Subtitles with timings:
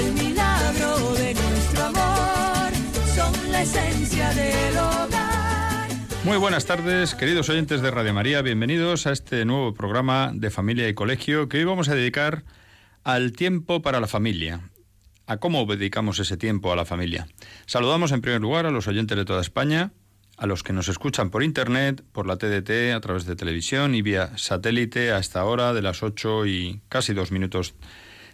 [0.00, 2.72] el milagro de nuestro amor
[3.14, 5.88] son la esencia del hogar.
[6.24, 10.88] Muy buenas tardes, queridos oyentes de Radio María, bienvenidos a este nuevo programa de Familia
[10.88, 12.44] y Colegio que hoy vamos a dedicar
[13.04, 14.70] al tiempo para la familia,
[15.26, 17.26] a cómo dedicamos ese tiempo a la familia.
[17.66, 19.92] Saludamos en primer lugar a los oyentes de toda España,
[20.38, 24.00] a los que nos escuchan por internet, por la TDT, a través de televisión y
[24.00, 27.74] vía satélite a esta hora de las 8 y casi dos minutos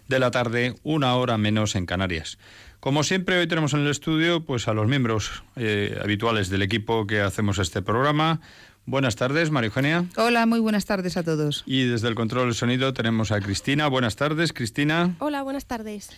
[0.07, 2.37] de la tarde, una hora menos en Canarias.
[2.79, 7.07] Como siempre, hoy tenemos en el estudio pues, a los miembros eh, habituales del equipo
[7.07, 8.39] que hacemos este programa.
[8.85, 10.05] Buenas tardes, María Eugenia.
[10.15, 11.63] Hola, muy buenas tardes a todos.
[11.65, 13.87] Y desde el control del sonido tenemos a Cristina.
[13.89, 15.15] Buenas tardes, Cristina.
[15.19, 16.09] Hola, buenas tardes.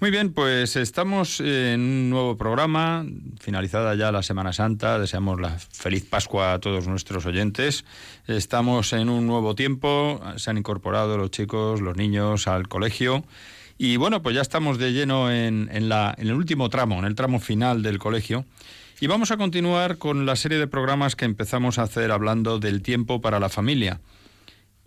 [0.00, 3.04] Muy bien, pues estamos en un nuevo programa,
[3.40, 7.84] finalizada ya la Semana Santa, deseamos la feliz Pascua a todos nuestros oyentes.
[8.28, 13.24] Estamos en un nuevo tiempo, se han incorporado los chicos, los niños al colegio
[13.76, 17.40] y bueno, pues ya estamos de lleno en, la, el último tramo, en el tramo
[17.40, 18.44] final del colegio.
[19.00, 22.82] Y vamos a continuar con la serie de programas que empezamos a hacer hablando del
[22.82, 24.00] tiempo para la familia.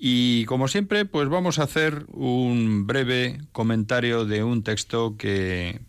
[0.03, 5.79] Y como siempre, pues vamos a hacer un breve comentario de un texto que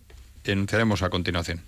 [0.45, 1.63] enunciaremos a continuación.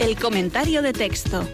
[0.00, 1.48] El comentario de texto.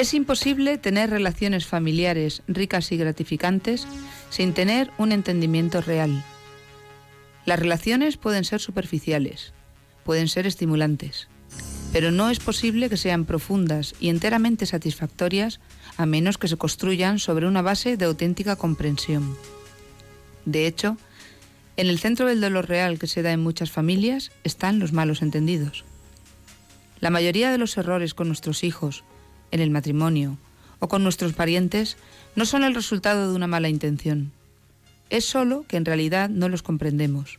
[0.00, 3.86] Es imposible tener relaciones familiares ricas y gratificantes
[4.30, 6.24] sin tener un entendimiento real.
[7.44, 9.52] Las relaciones pueden ser superficiales,
[10.02, 11.28] pueden ser estimulantes,
[11.92, 15.60] pero no es posible que sean profundas y enteramente satisfactorias
[15.98, 19.36] a menos que se construyan sobre una base de auténtica comprensión.
[20.46, 20.96] De hecho,
[21.76, 25.20] en el centro del dolor real que se da en muchas familias están los malos
[25.20, 25.84] entendidos.
[27.00, 29.04] La mayoría de los errores con nuestros hijos,
[29.50, 30.38] en el matrimonio
[30.80, 31.96] o con nuestros parientes
[32.34, 34.32] no son el resultado de una mala intención.
[35.10, 37.38] Es solo que en realidad no los comprendemos.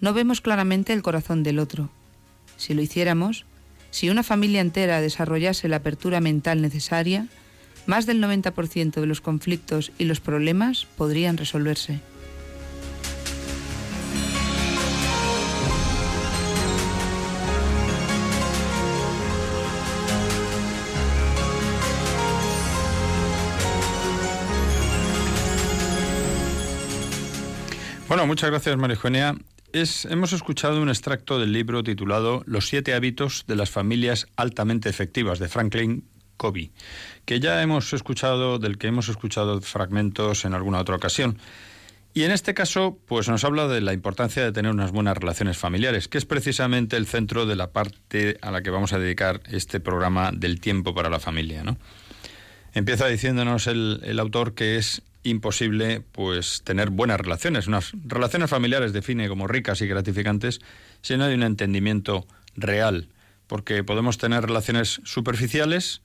[0.00, 1.90] No vemos claramente el corazón del otro.
[2.56, 3.44] Si lo hiciéramos,
[3.90, 7.28] si una familia entera desarrollase la apertura mental necesaria,
[7.86, 12.00] más del 90% de los conflictos y los problemas podrían resolverse.
[28.12, 29.34] Bueno, muchas gracias, María Eugenia.
[29.72, 35.38] hemos escuchado un extracto del libro titulado Los siete hábitos de las familias altamente efectivas
[35.38, 36.04] de Franklin
[36.36, 36.72] Covey,
[37.24, 41.38] que ya hemos escuchado, del que hemos escuchado fragmentos en alguna otra ocasión.
[42.12, 45.56] Y en este caso, pues nos habla de la importancia de tener unas buenas relaciones
[45.56, 49.40] familiares, que es precisamente el centro de la parte a la que vamos a dedicar
[49.50, 51.64] este programa del tiempo para la familia.
[51.64, 51.78] ¿no?
[52.74, 57.66] Empieza diciéndonos el, el autor que es imposible pues tener buenas relaciones.
[57.66, 60.60] Unas relaciones familiares define como ricas y gratificantes
[61.00, 62.26] si no hay un entendimiento
[62.56, 63.08] real,
[63.46, 66.02] porque podemos tener relaciones superficiales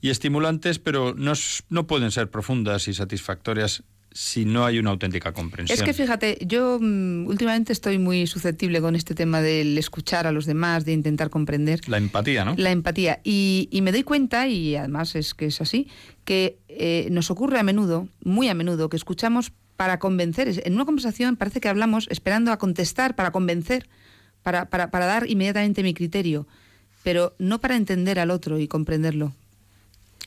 [0.00, 1.32] y estimulantes, pero no,
[1.68, 5.78] no pueden ser profundas y satisfactorias si no hay una auténtica comprensión.
[5.78, 10.32] Es que fíjate, yo mm, últimamente estoy muy susceptible con este tema del escuchar a
[10.32, 11.80] los demás, de intentar comprender.
[11.88, 12.54] La empatía, ¿no?
[12.56, 13.20] La empatía.
[13.24, 15.88] Y, y me doy cuenta, y además es que es así,
[16.24, 20.62] que eh, nos ocurre a menudo, muy a menudo, que escuchamos para convencer.
[20.64, 23.88] En una conversación parece que hablamos esperando a contestar para convencer
[24.42, 26.46] para, para, para dar inmediatamente mi criterio,
[27.02, 29.32] pero no para entender al otro y comprenderlo.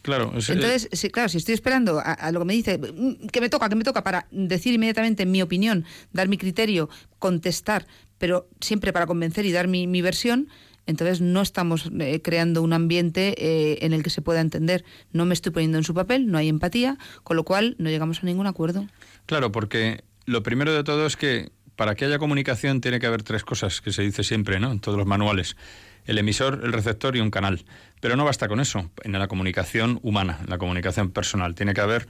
[0.06, 3.26] Claro, es, Entonces, si, claro, si estoy esperando a, a, lo que me dice, mm,
[3.26, 7.88] que me toca, que me toca, para decir inmediatamente mi opinión, dar mi criterio, contestar,
[8.20, 10.48] pero siempre para convencer y dar mi, mi versión,
[10.86, 14.86] entonces no estamos eh, creando un ambiente eh, en el que se pueda entender.
[15.12, 18.22] No me estoy poniendo en su papel, no hay empatía, con lo cual no llegamos
[18.22, 18.86] a ningún acuerdo.
[19.26, 23.24] Claro, porque lo primero de todo es que para que haya comunicación tiene que haber
[23.24, 24.72] tres cosas que se dice siempre, ¿no?
[24.72, 25.58] En todos los manuales.
[26.06, 27.66] El emisor, el receptor y un canal.
[28.00, 31.56] Pero no basta con eso en la comunicación humana, en la comunicación personal.
[31.56, 32.08] Tiene que haber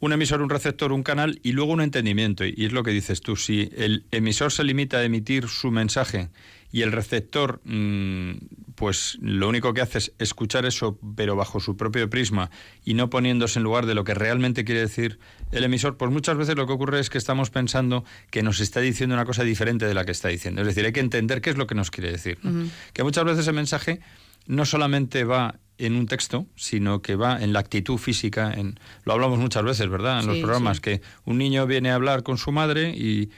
[0.00, 2.44] un emisor, un receptor, un canal y luego un entendimiento.
[2.44, 3.36] Y es lo que dices tú.
[3.36, 6.28] Si el emisor se limita a emitir su mensaje
[6.72, 8.32] y el receptor, mmm,
[8.74, 12.50] pues lo único que hace es escuchar eso, pero bajo su propio prisma
[12.84, 15.18] y no poniéndose en lugar de lo que realmente quiere decir
[15.52, 18.80] el emisor, pues muchas veces lo que ocurre es que estamos pensando que nos está
[18.80, 20.60] diciendo una cosa diferente de la que está diciendo.
[20.60, 22.38] Es decir, hay que entender qué es lo que nos quiere decir.
[22.42, 22.50] ¿no?
[22.50, 22.70] Uh -huh.
[22.92, 24.00] Que muchas veces el mensaje
[24.46, 28.52] no solamente va en un texto, sino que va en la actitud física.
[28.52, 30.18] En, lo hablamos muchas veces, ¿verdad?
[30.18, 30.82] En sí, los programas, sí.
[30.82, 33.30] que un niño viene a hablar con su madre y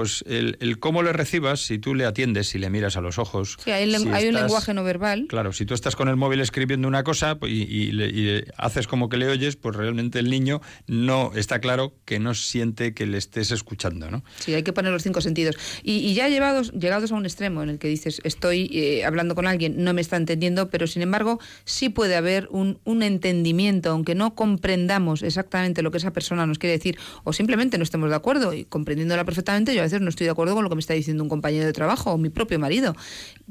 [0.00, 3.18] pues el, el, cómo le recibas, si tú le atiendes, si le miras a los
[3.18, 3.58] ojos.
[3.62, 5.26] Sí, hay, si hay estás, un lenguaje no verbal.
[5.28, 8.44] Claro, si tú estás con el móvil escribiendo una cosa pues, y, y, le, y,
[8.56, 12.94] haces como que le oyes, pues realmente el niño no está claro que no siente
[12.94, 14.24] que le estés escuchando, ¿no?
[14.38, 15.56] Sí, hay que poner los cinco sentidos.
[15.82, 19.46] Y, ya llevados, llegados a un extremo en el que dices, estoy eh, hablando con
[19.46, 24.14] alguien, no me está entendiendo, pero sin embargo sí puede haber un, un entendimiento, aunque
[24.14, 28.16] no comprendamos exactamente lo que esa persona nos quiere decir o simplemente no estemos de
[28.16, 30.94] acuerdo y comprendiéndola perfectamente, yo a no estoy de acuerdo con lo que me está
[30.94, 32.94] diciendo un compañero de trabajo o mi propio marido.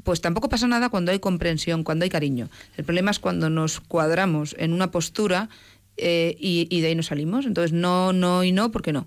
[0.02, 2.48] Pues tampoco pasa nada cuando hay comprensión, cuando hay cariño.
[2.76, 5.48] El problema es cuando nos cuadramos en una postura
[5.96, 7.44] eh, y, y, de ahí nos salimos.
[7.44, 9.06] Entonces, no, no y no, porque no.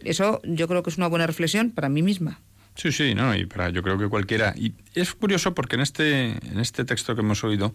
[0.00, 2.40] Eso yo creo que es una buena reflexión para mí misma.
[2.76, 4.54] Sí, sí, no, y para yo creo que cualquiera.
[4.56, 7.74] Y es curioso porque en este, en este texto que hemos oído,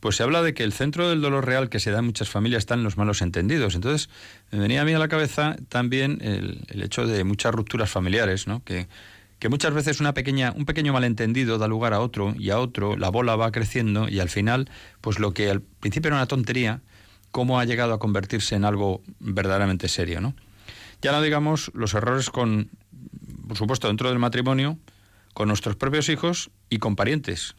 [0.00, 2.28] pues se habla de que el centro del dolor real que se da en muchas
[2.28, 3.74] familias está en los malos entendidos.
[3.74, 4.08] Entonces,
[4.50, 8.46] me venía a mí a la cabeza también el, el hecho de muchas rupturas familiares,
[8.46, 8.62] ¿no?
[8.64, 8.88] Que,
[9.38, 12.96] que muchas veces una pequeña, un pequeño malentendido da lugar a otro y a otro,
[12.96, 16.80] la bola va creciendo y al final, pues lo que al principio era una tontería,
[17.30, 20.34] cómo ha llegado a convertirse en algo verdaderamente serio, ¿no?
[21.02, 22.70] Ya no digamos los errores con,
[23.46, 24.78] por supuesto, dentro del matrimonio,
[25.34, 27.54] con nuestros propios hijos y con parientes.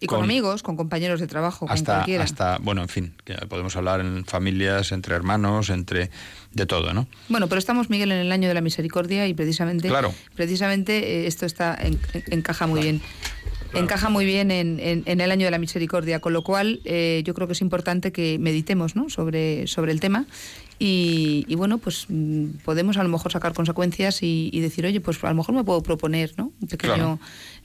[0.00, 2.24] Y con, con, amigos, con compañeros de trabajo, hasta, con cualquiera.
[2.24, 6.10] Hasta, bueno, en fin, que podemos hablar en familias, entre hermanos, entre
[6.52, 7.08] de todo, ¿no?
[7.28, 10.14] Bueno, pero estamos, Miguel, en el año de la misericordia y precisamente, claro.
[10.34, 13.00] precisamente eh, esto está en, en, encaja muy bien.
[13.70, 13.84] Claro.
[13.84, 17.34] Encaja muy bien en, en, el año de la misericordia, con lo cual eh, yo
[17.34, 19.10] creo que es importante que meditemos ¿no?
[19.10, 20.24] sobre, sobre el tema
[20.78, 25.00] y, y, bueno, pues mm, podemos a lo mejor sacar consecuencias y, y, decir, oye,
[25.00, 26.52] pues a lo mejor me puedo proponer, ¿no?
[26.60, 27.18] Un pequeño, claro.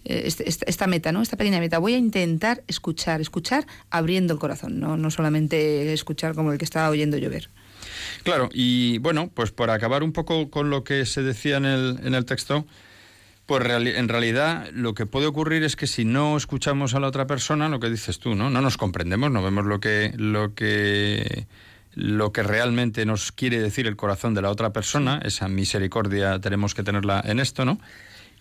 [0.06, 1.22] Eh, este, esta, esta, meta, ¿no?
[1.22, 1.80] Esta pequeña meta.
[1.80, 6.66] Voy a intentar escuchar, escuchar abriendo el corazón, no, no solamente escuchar como el que
[6.66, 7.50] estaba oyendo llover.
[8.24, 12.00] Claro, y bueno, pues para acabar un poco con lo que se decía en el,
[12.04, 12.66] en el texto,
[13.46, 17.28] pues en realidad lo que puede ocurrir es que si no escuchamos a la otra
[17.28, 18.50] persona, lo que dices tú, ¿no?
[18.50, 21.48] No nos comprendemos, no vemos lo que, lo que
[21.96, 26.74] lo que realmente nos quiere decir el corazón de la otra persona, esa misericordia tenemos
[26.74, 27.80] que tenerla en esto, ¿no?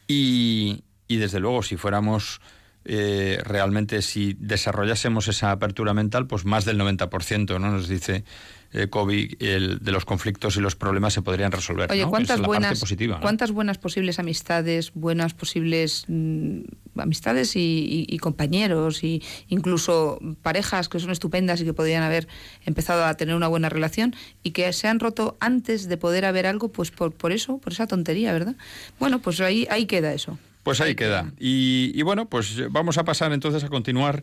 [0.09, 2.41] Y, y desde luego, si fuéramos
[2.85, 7.71] eh, realmente, si desarrollásemos esa apertura mental, pues más del 90%, ¿no?
[7.71, 8.25] Nos dice
[8.73, 11.93] eh, COVID, el, de los conflictos y los problemas se podrían resolver.
[11.93, 12.11] Oye, ¿no?
[12.11, 13.21] ¿cuántas, es buenas, positiva, ¿no?
[13.21, 16.63] ¿cuántas buenas posibles amistades, buenas posibles mmm,
[16.97, 22.27] amistades y, y, y, compañeros, y incluso parejas que son estupendas y que podrían haber
[22.65, 26.47] empezado a tener una buena relación y que se han roto antes de poder haber
[26.47, 28.57] algo, pues por, por eso, por esa tontería, ¿verdad?
[28.99, 30.37] Bueno, pues ahí, ahí queda eso.
[30.62, 31.23] Pues ahí, queda.
[31.23, 31.33] queda.
[31.38, 34.23] Y, y bueno, pues vamos a pasar entonces a continuar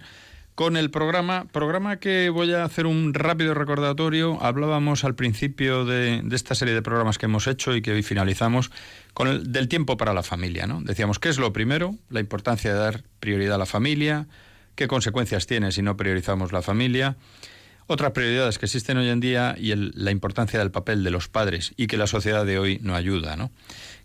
[0.59, 4.43] con el programa, programa que voy a hacer un rápido recordatorio.
[4.43, 8.03] Hablábamos al principio de, de, esta serie de programas que hemos hecho y que hoy
[8.03, 8.69] finalizamos
[9.13, 10.67] con el del tiempo para la familia.
[10.67, 10.81] ¿no?
[10.81, 11.95] Decíamos, ¿qué es lo primero?
[12.09, 14.27] La importancia de dar prioridad a la familia,
[14.75, 17.15] qué consecuencias tiene si no priorizamos la familia,
[17.89, 21.27] otras prioridades que existen hoy en día y el, la importancia del papel de los
[21.27, 23.35] padres y que la sociedad de hoy no ayuda.
[23.35, 23.51] ¿no?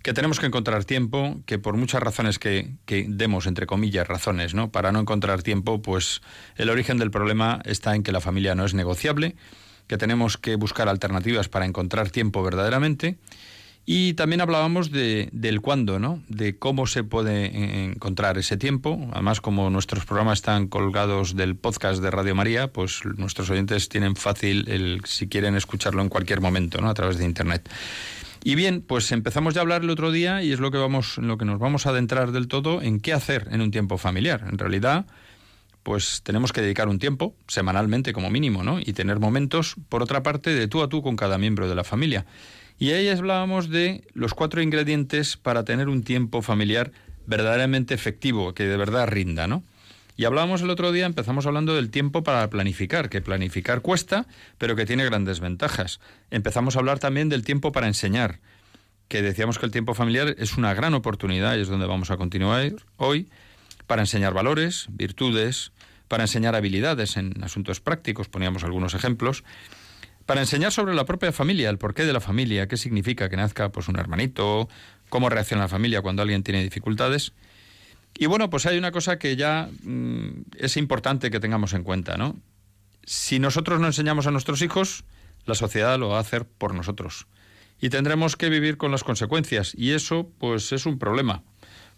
[0.03, 4.53] que tenemos que encontrar tiempo, que por muchas razones que, que, demos, entre comillas, razones,
[4.53, 4.71] ¿no?
[4.71, 6.21] Para no encontrar tiempo, pues
[6.57, 9.35] el origen del problema está en que la familia no es negociable,
[9.87, 13.17] que tenemos que buscar alternativas para encontrar tiempo verdaderamente.
[13.87, 16.23] Y también hablábamos de, del cuándo, ¿no?
[16.29, 19.09] De cómo se puede encontrar ese tiempo.
[19.13, 24.17] Además, como nuestros programas están colgados del podcast de Radio María, pues nuestros oyentes tienen
[24.17, 26.89] fácil el si quieren escucharlo en cualquier momento, ¿no?
[26.89, 27.69] A través de internet.
[28.43, 31.19] Y bien, pues empezamos ya a hablar el otro día y es lo que vamos,
[31.19, 34.47] lo que nos vamos a adentrar del todo en qué hacer en un tiempo familiar.
[34.51, 35.07] En realidad,
[35.83, 38.81] pues tenemos que dedicar un tiempo, semanalmente como mínimo, ¿no?
[38.81, 41.85] Y tener momentos, por otra parte, de tú a tú con cada miembro de la
[41.85, 42.25] familia.
[42.79, 46.93] Y ahí hablábamos de los cuatro ingredientes para tener un tiempo familiar
[47.27, 49.63] verdaderamente efectivo, que de verdad rinda, ¿no?
[50.17, 54.27] Y hablábamos el otro día, empezamos hablando del tiempo para planificar, que planificar cuesta,
[54.59, 55.99] pero que tiene grandes ventajas.
[56.31, 58.39] Empezamos a hablar también del tiempo para enseñar,
[59.09, 62.17] que decíamos que el tiempo familiar es una gran oportunidad y es donde vamos a
[62.17, 63.29] continuar hoy,
[63.87, 65.73] para enseñar valores, virtudes,
[66.07, 69.43] para enseñar habilidades en asuntos prácticos, poníamos algunos ejemplos,
[70.27, 73.71] para enseñar sobre la propia familia, el porqué de la familia, qué significa que nazca
[73.71, 74.69] pues un hermanito,
[75.09, 77.33] cómo reacciona la familia cuando alguien tiene dificultades,
[78.17, 82.17] y bueno, pues hay una cosa que ya mm, es importante que tengamos en cuenta,
[82.17, 82.37] ¿no?
[83.05, 85.05] Si nosotros no enseñamos a nuestros hijos,
[85.47, 87.27] la sociedad lo va a hacer por nosotros.
[87.81, 89.75] Y tendremos que vivir con las consecuencias.
[89.77, 91.43] Y eso, pues, es un problema.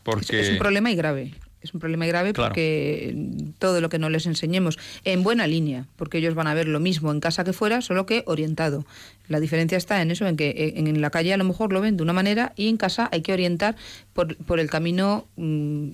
[0.02, 0.40] Porque...
[0.40, 1.35] Es, un problema y grave.
[1.66, 3.14] Es un problema grave porque
[3.58, 6.80] todo lo que no les enseñemos en buena línea, porque ellos van a ver lo
[6.80, 8.87] mismo en casa que fuera, solo que orientado.
[9.28, 11.80] La diferencia está en eso, en que eh, en la calle a lo mejor lo
[11.80, 13.76] ven de una manera y en casa hay que orientar
[14.12, 15.88] por, por el camino mm,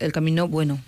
[0.00, 0.80] el camino bueno.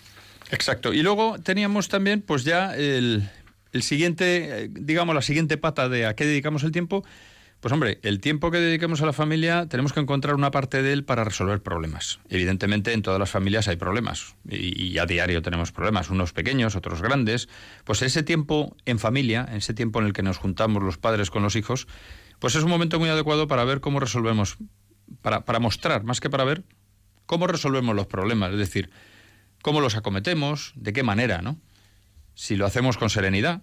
[0.50, 0.92] Exacto.
[0.92, 3.28] Y luego teníamos también, pues ya el,
[3.72, 7.04] el siguiente, eh, digamos, la siguiente pata de a qué dedicamos el tiempo,
[7.60, 10.94] pues hombre, el tiempo que dediquemos a la familia tenemos que encontrar una parte de
[10.94, 12.18] él para resolver problemas.
[12.30, 17.02] Evidentemente en todas las familias hay problemas y, a diario tenemos problemas, unos pequeños, otros
[17.02, 17.50] grandes.
[17.84, 21.42] Pues ese tiempo en familia, ese tiempo en el que nos juntamos los padres con
[21.42, 21.86] los hijos,
[22.38, 24.56] pues es un momento muy adecuado para ver cómo resolvemos,
[25.20, 26.64] para, para mostrar, más que para ver,
[27.26, 28.90] cómo resolvemos los problemas, es decir,
[29.60, 31.58] cómo los acometemos, de qué manera, ¿no?
[32.34, 33.60] Si lo hacemos con serenidad,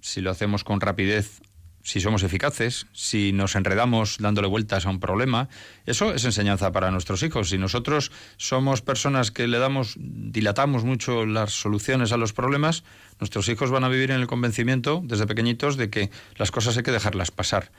[0.00, 1.42] si lo hacemos con rapidez
[1.84, 5.50] si somos eficaces, si nos enredamos dándole vueltas a un problema,
[5.84, 7.50] eso es enseñanza para nuestros hijos.
[7.50, 12.84] Si nosotros somos personas que le damos, dilatamos mucho las soluciones a los problemas,
[13.20, 16.84] nuestros hijos van a vivir en el convencimiento desde pequeñitos de que las cosas hay
[16.84, 17.70] que dejarlas pasar.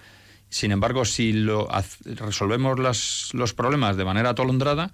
[0.50, 1.68] Sin embargo, si lo
[2.06, 4.92] resolvemos los problemas de manera atolondrada,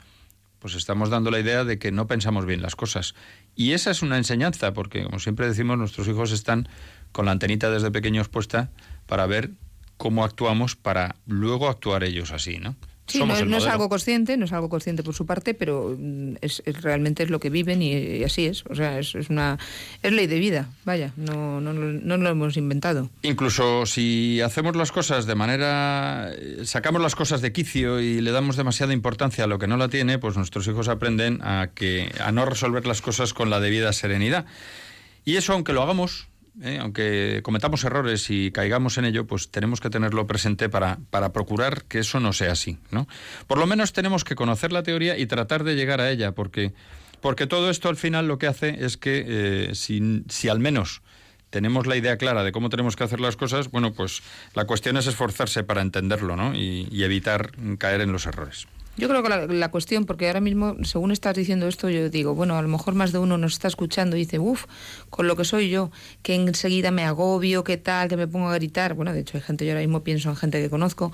[0.60, 3.16] pues estamos dando la idea de que no pensamos bien las cosas.
[3.56, 6.70] Y esa es una enseñanza, porque como siempre decimos, nuestros hijos están
[7.12, 8.70] con la antenita desde pequeños puesta
[9.12, 9.50] para ver
[9.98, 12.78] cómo actuamos para luego actuar ellos así, ¿no?
[13.08, 16.64] Sí, no, es algo consciente, no es algo consciente por su parte, pero mm, es,
[16.82, 18.64] realmente es lo que viven y, así es.
[18.70, 19.60] O sea, es, una
[20.02, 23.10] es ley de vida, vaya, no, no, no, lo hemos inventado.
[23.24, 26.32] Incluso si hacemos las cosas de manera,
[26.64, 29.90] sacamos las cosas de quicio y le damos demasiada importancia a lo que no la
[29.90, 33.92] tiene, pues nuestros hijos aprenden a que a no resolver las cosas con la debida
[33.92, 34.46] serenidad.
[35.26, 36.31] Y eso, aunque lo hagamos,
[36.62, 36.80] ¿eh?
[36.82, 41.84] aunque cometamos errores y caigamos en ello, pues tenemos que tenerlo presente para, para procurar
[41.84, 43.08] que eso no sea así, ¿no?
[43.48, 46.74] Por lo menos tenemos que conocer la teoría y tratar de llegar a ella, porque,
[47.22, 51.02] porque todo esto al final lo que hace es que eh, si, si al menos
[51.50, 54.22] tenemos la idea clara de cómo tenemos que hacer las cosas, bueno, pues
[54.54, 56.56] la cuestión es esforzarse para entenderlo, ¿no?
[56.56, 58.68] y evitar caer en los errores.
[59.02, 62.56] Yo creo que la, cuestión, porque ahora mismo, según estás diciendo esto, yo digo, bueno,
[62.56, 64.66] a lo mejor más de uno nos está escuchando y dice, uff,
[65.10, 65.90] con lo que soy yo,
[66.22, 68.94] que enseguida me agobio, qué tal, que me pongo a gritar.
[68.94, 71.12] Bueno, de hecho, hay gente, yo ahora mismo pienso en gente que conozco.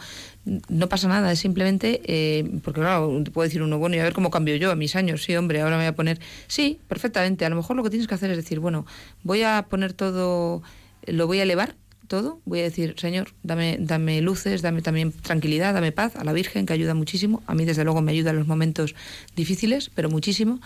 [0.68, 4.04] No pasa nada, es simplemente, eh, porque claro, te puede decir uno, bueno, y a
[4.04, 6.20] ver cómo cambio yo a mis años, sí, hombre, ahora me voy a poner.
[6.48, 7.46] Sí, perfectamente.
[7.46, 8.86] A lo mejor lo que tienes que hacer es decir, bueno,
[9.24, 10.62] voy a poner todo,
[11.06, 15.74] lo voy a elevar todo, voy a decir, Señor, dame, dame luces, dame también tranquilidad,
[15.74, 17.44] dame paz, a la Virgen, que ayuda muchísimo.
[17.46, 18.96] A mí, desde luego, me ayuda en los momentos
[19.36, 20.60] difíciles, pero muchísimo.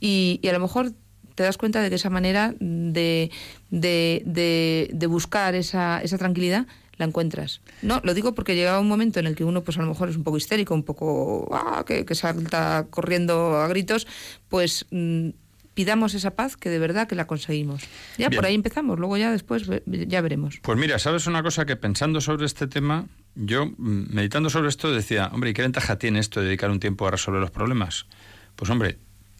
[0.00, 0.92] Y, a lo mejor
[1.34, 3.30] te das cuenta de que esa manera de,
[3.70, 4.22] de,
[4.90, 7.60] de, buscar esa, esa tranquilidad la encuentras.
[7.82, 10.08] No, lo digo porque llega un momento en el que uno, pues a lo mejor
[10.08, 14.06] es un poco histérico, un poco ah, que, que salta corriendo a gritos,
[14.48, 15.28] pues mm,
[15.76, 17.82] pidamos esa paz que de verdad que la conseguimos.
[18.16, 20.58] Ya por ahí empezamos, luego ya después ya veremos.
[20.62, 23.04] Pues mira, sabes una cosa que pensando sobre este tema,
[23.34, 26.80] yo mm, meditando sobre esto decía, hombre, ¿y qué ventaja tiene esto de dedicar un
[26.80, 28.06] tiempo a resolver los problemas?
[28.56, 28.96] Pues hombre,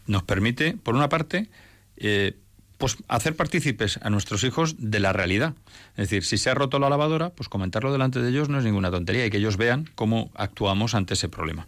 [0.07, 1.49] nos permite, por una parte,
[1.97, 2.37] eh,
[2.77, 5.55] pues hacer partícipes a nuestros hijos de la realidad.
[5.93, 8.65] Es decir, si se ha roto la lavadora, pues comentarlo delante de ellos no es
[8.65, 11.67] ninguna tontería y que ellos vean cómo actuamos ante ese problema.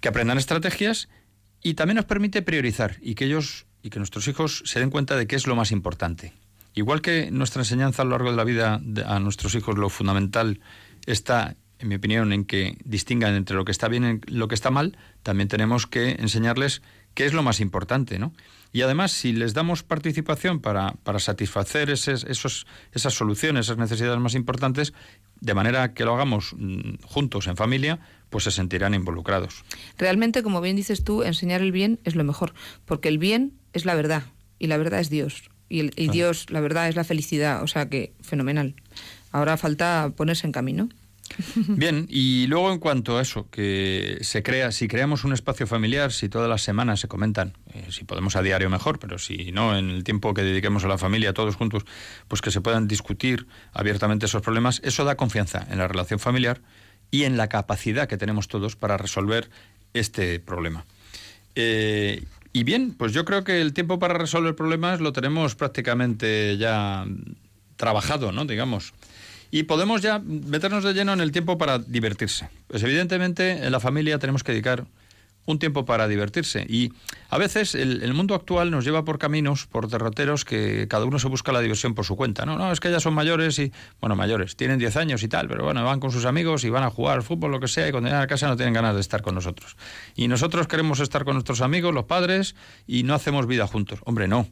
[0.00, 1.08] Que aprendan estrategias
[1.64, 5.16] y también nos permite priorizar y que ellos y que nuestros hijos se den cuenta
[5.16, 6.32] de qué es lo más importante.
[6.74, 10.60] Igual que nuestra enseñanza a lo largo de la vida a nuestros hijos lo fundamental
[11.06, 14.54] está, en mi opinión, en que distingan entre lo que está bien y lo que
[14.54, 16.82] está mal, también tenemos que enseñarles
[17.14, 18.32] qué es lo más importante, ¿no?
[18.72, 24.34] Y además, si les damos participación para, para satisfacer esos, esas soluciones, esas necesidades más
[24.34, 24.92] importantes,
[25.40, 29.64] de manera que lo hagamos mm, juntos en familia, pues se sentirán involucrados.
[29.96, 32.52] Realmente, como bien dices tú, enseñar el bien es lo mejor,
[32.84, 34.24] porque el bien es la verdad
[34.58, 35.50] y la verdad es Dios.
[35.68, 38.74] Y, el, y Dios, la verdad, es la felicidad, o sea que fenomenal.
[39.30, 40.88] Ahora falta ponerse en camino.
[41.56, 46.12] Bien, y luego en cuanto a eso, que se crea, si creamos un espacio familiar,
[46.12, 49.76] si todas las semanas se comentan, eh, si podemos a diario mejor, pero si no,
[49.76, 51.84] en el tiempo que dediquemos a la familia todos juntos,
[52.28, 56.60] pues que se puedan discutir abiertamente esos problemas, eso da confianza en la relación familiar
[57.10, 59.50] y en la capacidad que tenemos todos para resolver
[59.92, 60.84] este problema.
[61.54, 66.56] Eh, y bien, pues yo creo que el tiempo para resolver problemas lo tenemos prácticamente
[66.56, 67.04] ya
[67.76, 68.44] trabajado, ¿no?
[68.44, 68.92] Digamos.
[69.54, 72.48] Y podemos ya meternos de lleno en el tiempo para divertirse.
[72.66, 74.84] Pues evidentemente en la familia tenemos que dedicar
[75.46, 76.66] un tiempo para divertirse.
[76.68, 76.90] Y
[77.30, 81.28] a veces el, mundo actual nos lleva por caminos, por derroteros, que cada uno se
[81.28, 82.44] busca la diversión por su cuenta.
[82.44, 83.70] No, no, es que ya son mayores y,
[84.00, 86.82] bueno, mayores, tienen 10 años y tal, pero bueno, van con sus amigos y van
[86.82, 89.02] a jugar fútbol, lo que sea, y cuando llegan a casa no tienen ganas de
[89.02, 89.76] estar con nosotros.
[90.16, 92.56] Y nosotros queremos estar con nuestros amigos, los padres,
[92.88, 94.00] y no hacemos vida juntos.
[94.04, 94.48] Hombre, no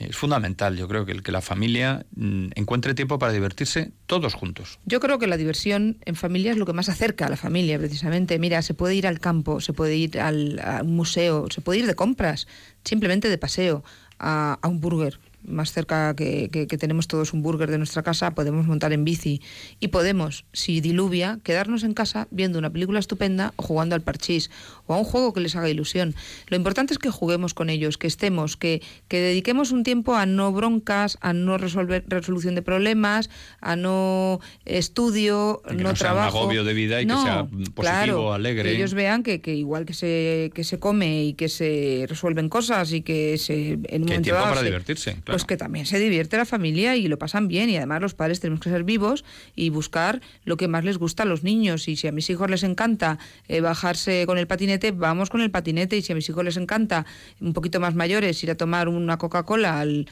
[0.00, 4.34] es fundamental, yo creo que el que la familia mm, encuentre tiempo para divertirse todos
[4.34, 4.78] juntos.
[4.86, 7.78] Yo creo que la diversión en familia es lo que más acerca a la familia,
[7.78, 8.38] precisamente.
[8.38, 11.80] Mira, se puede ir al campo, se puede ir al, a un museo, se puede
[11.80, 12.48] ir de compras,
[12.84, 13.84] simplemente de paseo,
[14.18, 18.66] a, a un burger más cerca que, tenemos todos un burger de nuestra casa, podemos
[18.66, 19.40] montar en bici
[19.78, 24.50] y podemos, si diluvia, quedarnos en casa viendo una película estupenda o jugando al parchís
[24.90, 26.16] o a un juego que les haga ilusión.
[26.48, 30.26] Lo importante es que juguemos con ellos, que estemos, que, que dediquemos un tiempo a
[30.26, 33.30] no broncas, a no resolver resolución de problemas,
[33.60, 36.38] a no estudio, no, trabajo.
[36.38, 38.64] un agobio de vida y que sea positivo, alegre.
[38.64, 42.48] Que ellos vean que, que, igual que se, que se come y que se resuelven
[42.48, 45.16] cosas y que se en un momento tiempo para divertirse.
[45.24, 48.40] Pues que también se divierte la familia y lo pasan bien y además los padres
[48.40, 51.94] tenemos que ser vivos y buscar lo que más les gusta a los niños y
[51.94, 55.96] si a mis hijos les encanta eh, bajarse con el patinete, vamos con el patinete
[55.96, 57.06] y si a mis hijos les encanta
[57.40, 60.08] un poquito más mayores ir a tomar una Coca-Cola al,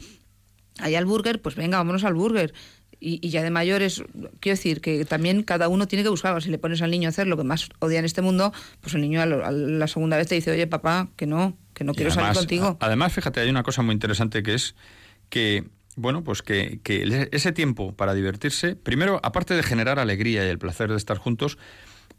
[0.79, 2.53] al burger, pues venga, vámonos al burger.
[3.01, 4.03] Y, ya de mayores,
[4.41, 7.11] quiero decir que también cada uno tiene que buscar, si le pones al niño a
[7.11, 8.51] hacer lo que más odia en este mundo,
[8.81, 11.93] pues el niño a, la segunda vez te dice, oye papá, que no, que no
[11.93, 12.77] quiero salir contigo.
[12.81, 14.75] Además, fíjate, hay una cosa muy interesante que es
[15.29, 15.63] que
[15.99, 16.79] bueno, pues que,
[17.31, 21.57] ese tiempo para divertirse, primero, aparte de generar alegría y el placer de estar juntos,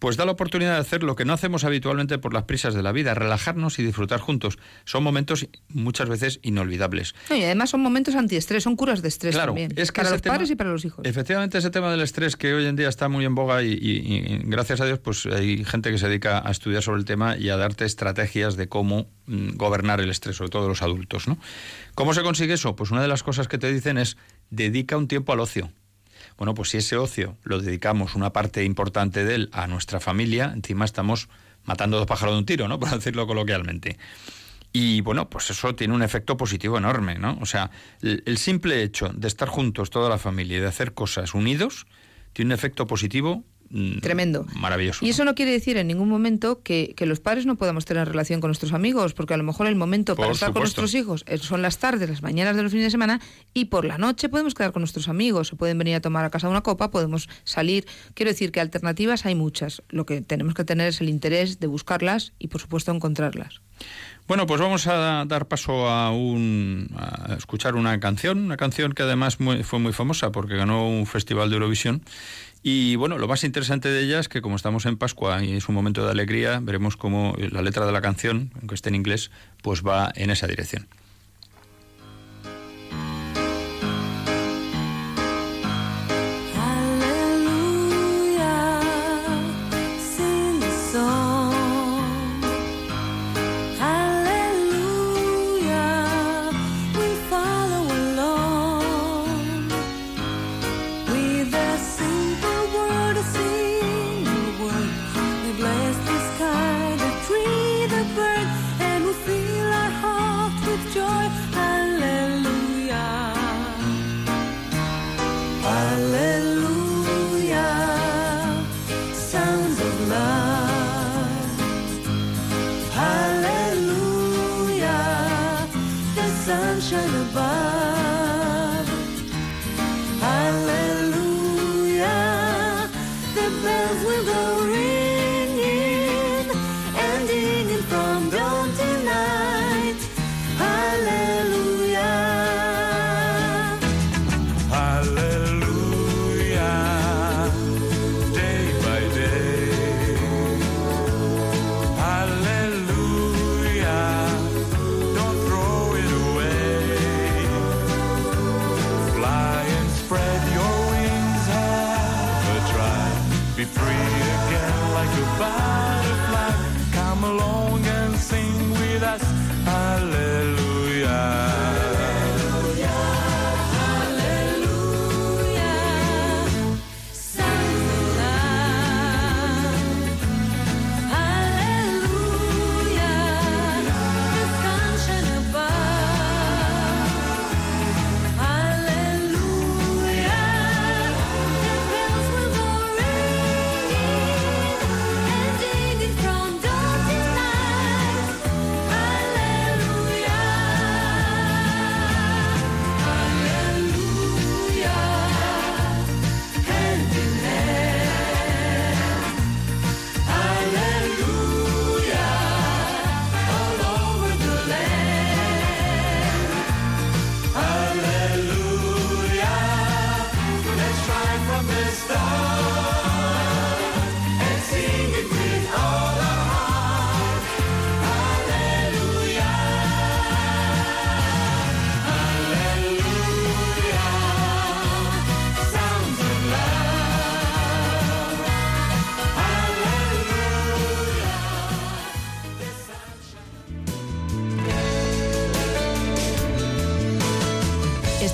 [0.00, 2.82] pues da la oportunidad de hacer lo que no hacemos habitualmente por las prisas de
[2.82, 4.58] la vida, relajarnos y disfrutar juntos.
[4.84, 7.14] Son momentos muchas veces inolvidables.
[7.30, 10.56] y además son momentos antiestrés, son curas de estrés también, es para los padres y
[10.56, 11.04] para los hijos.
[11.04, 14.80] Efectivamente, ese tema del estrés que hoy en día está muy en boga y, gracias
[14.80, 17.56] a Dios pues hay gente que se dedica a estudiar sobre el tema y a
[17.56, 21.28] darte estrategias de cómo mm, gobernar el estrés, sobre todo los adultos.
[21.28, 21.38] ¿no?
[21.94, 22.74] ¿Cómo se consigue eso?
[22.74, 24.16] Pues una de las cosas que te dicen es
[24.48, 25.70] dedica un tiempo al ocio.
[26.36, 30.52] Bueno, pues si ese ocio lo dedicamos una parte importante de él a nuestra familia,
[30.54, 31.28] encima estamos
[31.64, 32.78] matando dos pájaros de un tiro, ¿no?
[32.80, 33.98] Por decirlo coloquialmente.
[34.72, 37.36] Y bueno, pues eso tiene un efecto positivo enorme, ¿no?
[37.40, 37.70] O sea,
[38.02, 41.86] el, simple hecho de estar juntos toda la familia y de hacer cosas unidos
[42.32, 43.42] tiene un efecto positivo
[44.00, 44.46] Tremendo.
[44.56, 45.04] Maravilloso.
[45.04, 48.40] Y eso no quiere decir en ningún momento que, los padres no podamos tener relación
[48.40, 51.62] con nuestros amigos, porque a lo mejor el momento para estar con nuestros hijos son
[51.62, 53.20] las tardes, las mañanas de los fines de semana,
[53.54, 56.30] y por la noche podemos quedar con nuestros amigos, se pueden venir a tomar a
[56.30, 57.86] casa una copa, podemos salir.
[58.14, 59.82] Quiero decir que alternativas hay muchas.
[59.88, 63.60] Lo que tenemos que tener es el interés de buscarlas y, por supuesto, encontrarlas.
[64.26, 69.02] Bueno, pues vamos a dar paso a, un, a escuchar una canción, una canción que
[69.02, 72.02] además fue muy famosa porque ganó un festival de Eurovisión
[72.62, 75.68] y bueno, lo más interesante de ella es que como estamos en Pascua y es
[75.68, 79.30] un momento de alegría, veremos cómo la letra de la canción, aunque esté en inglés,
[79.62, 80.86] pues va en esa dirección.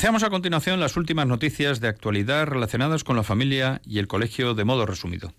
[0.00, 4.54] Enunciamos a continuación las últimas noticias de actualidad relacionadas con la familia y el colegio
[4.54, 5.34] de modo resumido.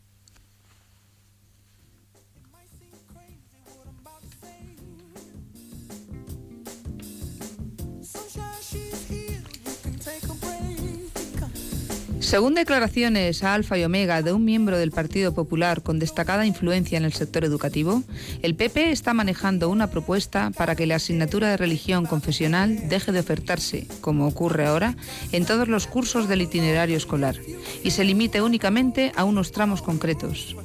[12.31, 16.97] Según declaraciones a Alfa y Omega de un miembro del Partido Popular con destacada influencia
[16.97, 18.03] en el sector educativo,
[18.41, 23.19] el PP está manejando una propuesta para que la asignatura de religión confesional deje de
[23.19, 24.95] ofertarse, como ocurre ahora,
[25.33, 27.35] en todos los cursos del itinerario escolar
[27.83, 30.55] y se limite únicamente a unos tramos concretos.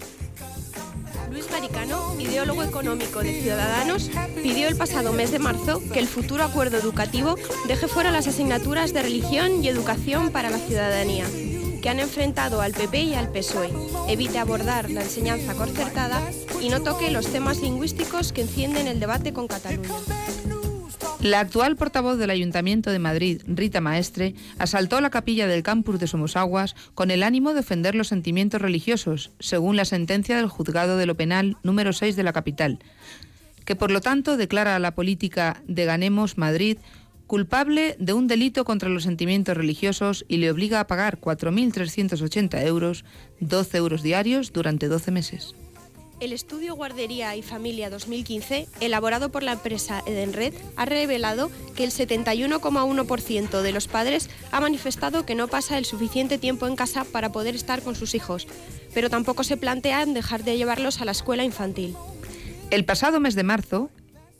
[2.37, 4.11] Garicano, ideólogo económico de Ciudadanos,
[4.42, 8.92] pidió el pasado mes de marzo que el futuro acuerdo educativo deje fuera las asignaturas
[8.92, 11.25] de religión y educación para la ciudadanía
[11.81, 13.70] que han enfrentado al PP y al PSOE.
[14.09, 16.20] Evite abordar la enseñanza concertada
[16.61, 19.94] y no toque los temas lingüísticos que encienden el debate con Cataluña.
[21.27, 26.07] La actual portavoz del Ayuntamiento de Madrid, Rita Maestre, asaltó la capilla del campus de
[26.07, 31.05] Somosaguas con el ánimo de ofender los sentimientos religiosos, según la sentencia del Juzgado de
[31.05, 32.79] lo Penal número 6 de la capital,
[33.65, 36.79] que por lo tanto declara a la política de Ganemos Madrid
[37.27, 43.05] culpable de un delito contra los sentimientos religiosos y le obliga a pagar 4.380 euros,
[43.41, 45.57] 12 euros diarios, durante 12 meses.
[46.19, 51.91] El estudio Guardería y Familia 2015, elaborado por la empresa Edenred, ha revelado que el
[51.91, 57.33] 71,1% de los padres ha manifestado que no pasa el suficiente tiempo en casa para
[57.33, 58.49] poder estar con sus hijos,
[58.95, 61.95] pero tampoco se plantean dejar de llevarlos a la escuela infantil.
[62.71, 63.91] El pasado mes de marzo,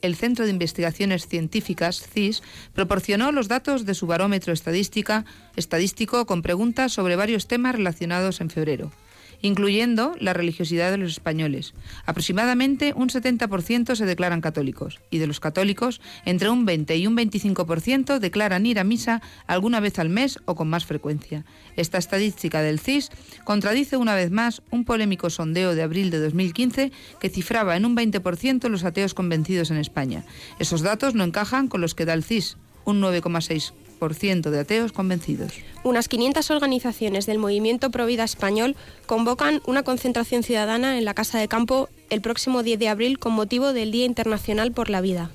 [0.01, 6.95] el Centro de Investigaciones Científicas, CIS, proporcionó los datos de su barómetro estadístico con preguntas
[6.95, 8.93] sobre varios temas relacionados en febrero
[9.43, 11.75] incluyendo la religiosidad de los españoles.
[12.05, 17.17] Aproximadamente un 70% se declaran católicos y de los católicos entre un 20 y un
[17.17, 21.45] 25% declaran ir a misa alguna vez al mes o con más frecuencia.
[21.77, 23.11] Esta estadística del CIS
[23.45, 27.97] contradice una vez más un polémico sondeo de abril de 2015 que cifraba en un
[27.97, 30.25] 20% los ateos convencidos en España.
[30.59, 35.53] Esos datos no encajan con los que da el CIS, un 9,6% de ateos convencidos.
[35.83, 41.49] Unas 500 organizaciones del movimiento Provida español convocan una concentración ciudadana en la Casa de
[41.49, 45.31] Campo el próximo 10 de abril con motivo del Día Internacional por la Vida.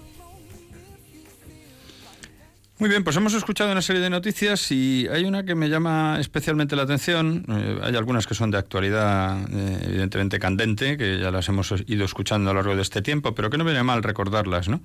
[2.81, 6.17] Muy bien, pues hemos escuchado una serie de noticias y hay una que me llama
[6.19, 7.45] especialmente la atención.
[7.47, 12.05] Eh, hay algunas que son de actualidad eh, evidentemente candente, que ya las hemos ido
[12.05, 14.81] escuchando a lo largo de este tiempo, pero que no viene mal recordarlas, ¿no?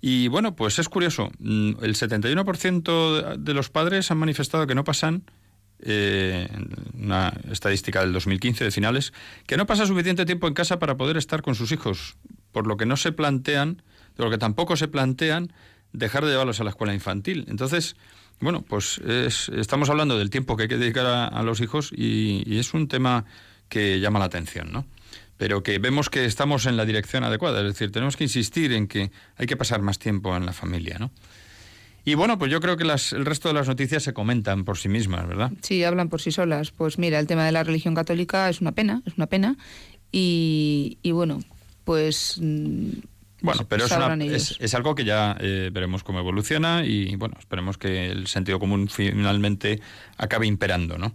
[0.00, 4.84] Y bueno, pues es curioso, mm, el 71% de los padres han manifestado que no
[4.84, 5.24] pasan,
[5.82, 6.48] eh,
[6.94, 9.12] una estadística del 2015 de finales,
[9.46, 12.16] que no pasa suficiente tiempo en casa para poder estar con sus hijos,
[12.52, 13.82] por lo que no se plantean,
[14.16, 15.52] de lo que tampoco se plantean
[15.92, 17.44] dejar de llevarlos a la escuela infantil.
[17.48, 17.96] Entonces,
[18.40, 22.58] bueno, pues estamos hablando del tiempo que hay que dedicar a, los hijos y, y,
[22.58, 23.26] es un tema
[23.68, 24.86] que llama la atención, ¿no?
[25.40, 28.86] Pero que vemos que estamos en la dirección adecuada, es decir, tenemos que insistir en
[28.86, 31.12] que hay que pasar más tiempo en la familia, ¿no?
[32.04, 34.76] Y bueno, pues yo creo que las, el resto de las noticias se comentan por
[34.76, 35.50] sí mismas, ¿verdad?
[35.62, 36.72] Sí, hablan por sí solas.
[36.72, 39.56] Pues mira, el tema de la religión católica es una pena, es una pena.
[40.12, 41.40] Y, y bueno,
[41.84, 42.90] pues mm,
[43.40, 48.10] bueno, pero es, es, algo que ya eh, veremos cómo evoluciona y bueno, esperemos que
[48.10, 49.80] el sentido común finalmente
[50.18, 51.14] acabe imperando, ¿no?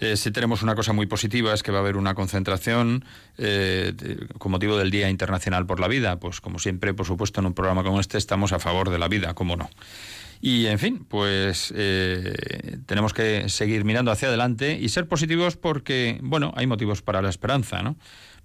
[0.00, 3.04] Eh, si tenemos una cosa muy positiva es que va a haber una concentración
[3.36, 3.92] eh,
[4.38, 6.18] con motivo del Día Internacional por la Vida.
[6.20, 9.08] Pues como siempre, por supuesto, en un programa como este estamos a favor de la
[9.08, 9.70] vida, cómo no.
[10.40, 11.74] Y en fin, pues
[12.86, 17.28] tenemos que seguir mirando hacia adelante y ser positivos porque, bueno, hay motivos para la
[17.28, 17.96] esperanza, ¿no?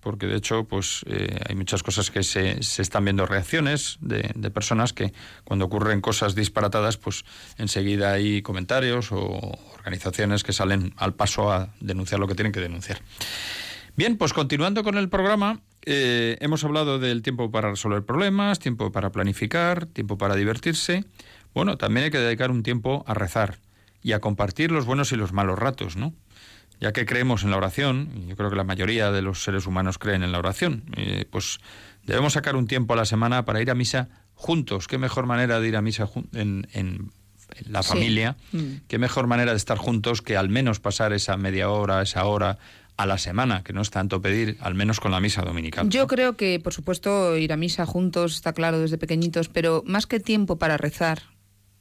[0.03, 4.23] Porque de hecho pues eh, hay muchas cosas que se, se están viendo reacciones de,
[4.51, 5.13] personas que
[5.43, 7.23] cuando ocurren cosas disparatadas pues
[7.57, 9.17] enseguida hay comentarios o
[9.73, 13.01] organizaciones que salen al paso a denunciar lo que tienen que denunciar.
[13.95, 18.91] Bien, pues continuando con el programa, eh, hemos hablado del tiempo para resolver problemas, tiempo
[18.91, 21.05] para planificar, tiempo para divertirse.
[21.53, 23.59] Bueno, también hay que dedicar un tiempo a rezar
[24.01, 26.13] y a compartir los buenos y los malos ratos, ¿no?
[26.84, 29.67] Ya que creemos en la oración, y yo creo que la mayoría de los seres
[29.67, 31.60] humanos creen en la oración, eh, pues
[32.04, 34.89] debemos sacar un tiempo a la semana para ir a misa juntos.
[34.89, 37.10] ¿Qué mejor manera de ir a misa en, en,
[37.69, 38.36] la familia?
[38.52, 38.84] Mm.
[38.89, 42.58] ¿Qué mejor manera de estar juntos que al menos pasar esa media hora, esa hora
[42.98, 45.89] a la semana, que no es tanto pedir, al menos con la misa dominical.
[45.89, 50.06] Yo creo que, por supuesto, ir a misa juntos está claro desde pequeñitos, pero más
[50.06, 51.24] que tiempo para rezar,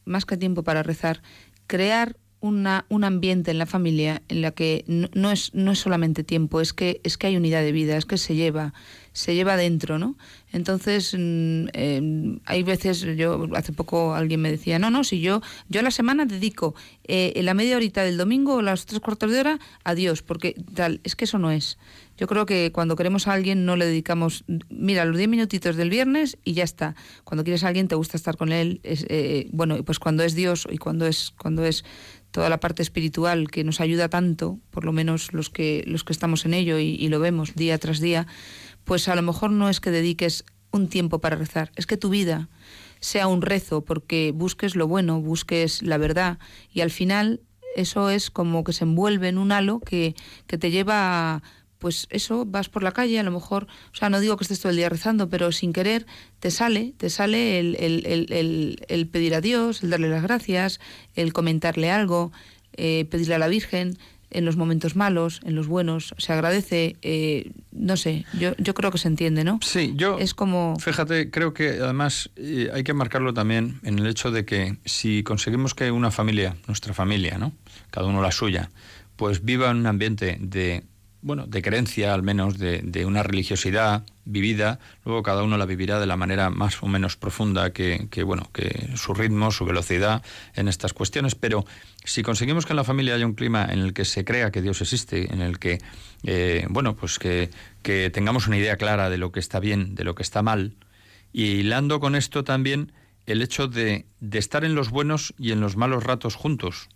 [0.04, 1.22] más que tiempo para rezar,
[1.66, 6.24] crear una, un ambiente en la familia en la que no, es, no es solamente
[6.24, 8.74] tiempo, es que, es que hay unidad de vida, es que se lleva,
[9.12, 10.16] se lleva dentro, ¿no?
[10.52, 15.40] Entonces, mm, em, hay veces, yo hace poco alguien me decía, no, no, si yo,
[15.68, 16.74] yo a la semana dedico
[17.04, 21.00] eh, la media horita del domingo, las tres cuartos de hora, a Dios, porque tal,
[21.04, 21.78] es que eso no es.
[22.18, 25.90] Yo creo que cuando queremos a alguien no le dedicamos, mira, los diez minutitos del
[25.90, 26.94] viernes y ya está.
[27.24, 30.34] Cuando quieres a alguien te gusta estar con él, es, eh, bueno, pues cuando es
[30.34, 31.84] Dios y cuando es, cuando es
[32.32, 36.12] toda la parte espiritual que nos ayuda tanto, por lo menos los que, los que
[36.12, 38.26] estamos en ello y, lo vemos día tras día,
[38.84, 42.08] pues a lo mejor no es que dediques un tiempo para rezar, es que tu
[42.08, 42.48] vida
[43.00, 46.38] sea un rezo porque busques lo bueno, busques la verdad
[46.72, 47.40] y al final
[47.76, 50.14] eso es como que se envuelve en un halo que,
[50.46, 51.42] que te lleva a
[51.82, 54.60] pues eso, vas por la calle, a lo mejor, o sea, no digo que estés
[54.60, 56.06] todo el día rezando, pero sin querer
[56.38, 60.78] te sale, te sale el, el, el, pedir a Dios, el darle las gracias,
[61.16, 62.30] el comentarle algo,
[62.76, 63.98] eh, pedirle a la Virgen
[64.30, 68.92] en los momentos malos, en los buenos, se agradece, eh, no sé, yo, yo creo
[68.92, 69.58] que se entiende, ¿no?
[69.60, 70.20] Sí, yo...
[70.20, 70.76] Es como...
[70.78, 75.24] Fíjate, creo que además eh, hay que marcarlo también en el hecho de que si
[75.24, 77.52] conseguimos que una familia, nuestra familia, ¿no?
[77.90, 78.70] Cada uno la suya,
[79.16, 80.84] pues viva en un ambiente de
[81.22, 86.00] bueno, de creencia al menos, de, de, una religiosidad vivida, luego cada uno la vivirá
[86.00, 90.22] de la manera más o menos profunda que, que, bueno, que su ritmo, su velocidad
[90.54, 91.64] en estas cuestiones, pero
[92.04, 94.62] si conseguimos que en la familia haya un clima en el que se crea que
[94.62, 95.78] Dios existe, en el que,
[96.24, 97.50] eh, bueno, pues que,
[97.82, 100.74] que tengamos una idea clara de lo que está bien, de lo que está mal,
[101.32, 102.92] y hilando con esto también
[103.26, 106.88] el hecho de, de estar en los buenos y en los malos ratos juntos,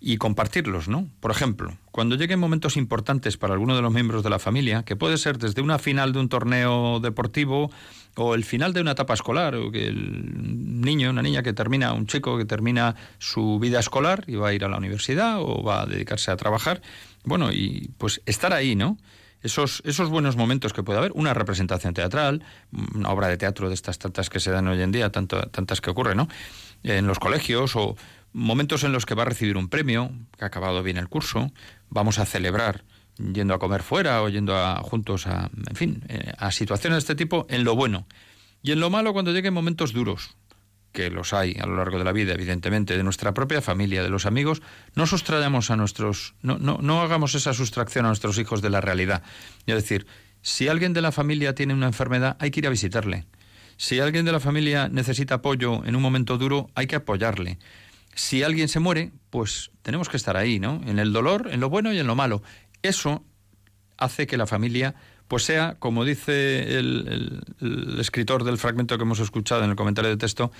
[0.00, 1.08] y compartirlos, ¿no?
[1.20, 4.96] Por ejemplo, cuando lleguen momentos importantes para alguno de los miembros de la familia, que
[4.96, 7.70] puede ser desde una final de un torneo deportivo
[8.16, 11.92] o el final de una etapa escolar, o que el niño, una niña que termina,
[11.92, 15.62] un chico que termina su vida escolar y va a ir a la universidad o
[15.62, 16.80] va a dedicarse a trabajar,
[17.24, 18.96] bueno, y pues estar ahí, ¿no?
[19.42, 22.42] Esos, esos buenos momentos que puede haber, una representación teatral,
[22.94, 25.80] una obra de teatro de estas tantas que se dan hoy en día, tanto, tantas
[25.80, 26.28] que ocurren, ¿no?
[26.82, 27.96] En los colegios o
[28.32, 31.52] momentos en los que va a recibir un premio, que ha acabado bien el curso,
[31.88, 32.84] vamos a celebrar
[33.16, 36.98] yendo a comer fuera o yendo a, juntos a, en fin, eh, a situaciones de
[37.00, 38.06] este tipo en lo bueno.
[38.62, 40.36] Y en lo malo cuando lleguen momentos duros,
[40.92, 44.10] que los hay a lo largo de la vida, evidentemente, de nuestra propia familia, de
[44.10, 44.62] los amigos,
[44.94, 48.80] no sustrayamos a nuestros, no, no, no hagamos esa sustracción a nuestros hijos de la
[48.80, 49.22] realidad.
[49.66, 50.06] Es decir,
[50.42, 53.26] si alguien de la familia tiene una enfermedad, hay que ir a visitarle.
[53.76, 57.58] Si alguien de la familia necesita apoyo en un momento duro, hay que apoyarle
[58.14, 60.80] si alguien se muere, pues tenemos que estar ahí, ¿no?
[60.86, 62.42] En el dolor, en lo bueno y en lo malo.
[62.82, 63.24] Eso
[63.96, 64.94] hace que la familia,
[65.28, 67.40] pues sea, como dice el,
[67.98, 70.50] escritor del fragmento que hemos escuchado en el comentario de texto,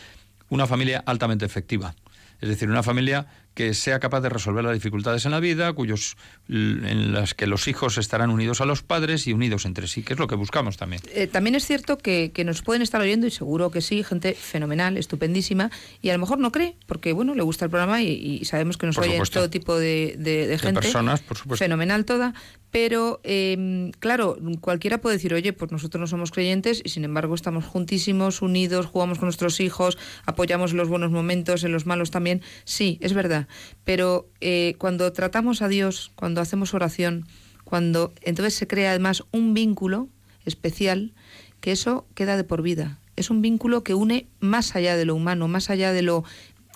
[0.49, 1.95] una familia altamente efectiva.
[2.41, 6.17] Es decir, una familia que sea capaz de resolver las dificultades en la vida, cuyos
[6.49, 10.15] en las que los hijos estarán unidos a los padres y unidos entre sí, que
[10.15, 11.03] es lo que buscamos también.
[11.13, 14.35] Eh, también es cierto que, que, nos pueden estar oyendo, y seguro que sí, gente
[14.35, 18.45] fenomenal, estupendísima, y a lo mejor no cree, porque bueno, le gusta el programa y,
[18.45, 20.81] sabemos que nos oye todo tipo de, de, gente.
[20.81, 21.65] personas, por supuesto.
[21.65, 22.35] Fenomenal toda,
[22.71, 27.35] pero em, claro, cualquiera puede decir, oye, pues nosotros no somos creyentes y sin embargo
[27.35, 32.11] estamos juntísimos, unidos, jugamos con nuestros hijos, apoyamos en los buenos momentos, en los malos
[32.11, 32.43] también.
[32.65, 33.40] Sí, es verdad.
[33.85, 37.27] Pero eh, cuando tratamos a Dios, cuando hacemos oración,
[37.65, 40.09] cuando entonces se crea además un vínculo
[40.45, 41.13] especial,
[41.61, 42.99] que eso queda de por vida.
[43.17, 46.25] Es un vínculo que une más allá de lo humano, más allá de lo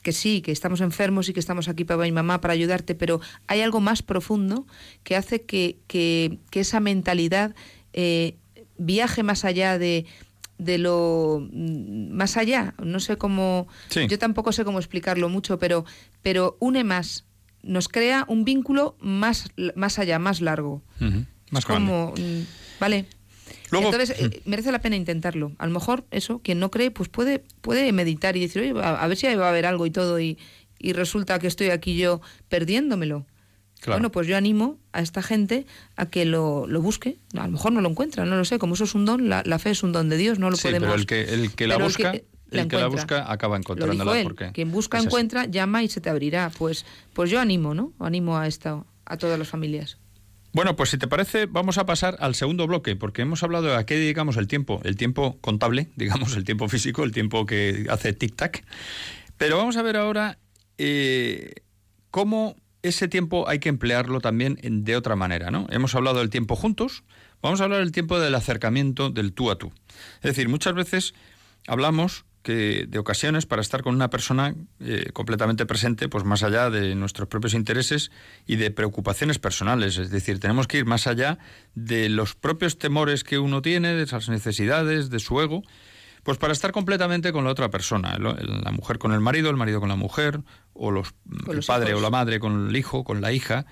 [0.02, 3.20] que sí, que estamos enfermos y que estamos aquí papá y mamá para ayudarte, pero
[3.46, 4.66] hay algo más profundo
[5.02, 7.54] que hace que, que, esa mentalidad
[7.94, 8.36] eh,
[8.76, 10.04] viaje más allá de,
[10.58, 12.74] de lo mm, más allá.
[12.82, 13.68] No sé cómo,
[14.08, 15.84] yo tampoco sé cómo explicarlo mucho, pero,
[16.22, 17.24] pero une más,
[17.62, 20.82] nos crea un vínculo más, más allá, más largo.
[21.50, 23.06] Más como, mm, vale.
[23.72, 25.52] Entonces, eh, merece la pena intentarlo.
[25.58, 29.06] A lo mejor eso, quien no cree, pues puede, puede meditar y decir, oye, a,
[29.06, 30.38] ver si va a haber algo y todo, y,
[30.78, 33.26] y resulta que estoy aquí yo perdiéndomelo.
[33.86, 35.66] Bueno, pues yo animo a esta gente
[35.96, 37.18] a que lo, lo, busque.
[37.34, 38.58] A lo mejor no lo encuentra, no lo sé.
[38.58, 40.68] Como eso es un don, la, fe es un don de Dios, no lo sí,
[40.68, 40.88] podemos.
[40.88, 42.14] Pero el que, el que la busca.
[42.50, 44.22] El que, la, busca acaba encontrándola.
[44.22, 46.50] porque Quien busca encuentra, llama y se te abrirá.
[46.56, 47.92] Pues, pues yo animo, ¿no?
[47.98, 49.98] Animo a esta, a todas las familias.
[50.54, 53.74] Bueno, pues si te parece, vamos a pasar al segundo bloque, porque hemos hablado de
[53.74, 54.80] a qué dedicamos el tiempo.
[54.84, 58.62] El tiempo contable, digamos, el tiempo físico, el tiempo que hace tic-tac.
[59.36, 60.38] Pero vamos a ver ahora
[60.78, 61.54] eh,
[62.12, 65.66] cómo ese tiempo hay que emplearlo también de otra manera, ¿no?
[65.70, 67.02] Hemos hablado del tiempo juntos,
[67.40, 69.72] vamos a hablar del tiempo del acercamiento del tú a tú.
[70.16, 71.14] Es decir, muchas veces
[71.66, 76.68] hablamos que de ocasiones para estar con una persona eh, completamente presente, pues más allá
[76.68, 78.10] de nuestros propios intereses
[78.46, 79.96] y de preocupaciones personales.
[79.96, 81.38] Es decir, tenemos que ir más allá
[81.74, 85.62] de los propios temores que uno tiene, de esas necesidades, de su ego,
[86.24, 89.78] pues para estar completamente con la otra persona, la mujer con el marido, el marido
[89.78, 90.40] con la mujer,
[90.72, 91.14] o los,
[91.48, 93.66] el padre o la madre con el hijo, con la hija,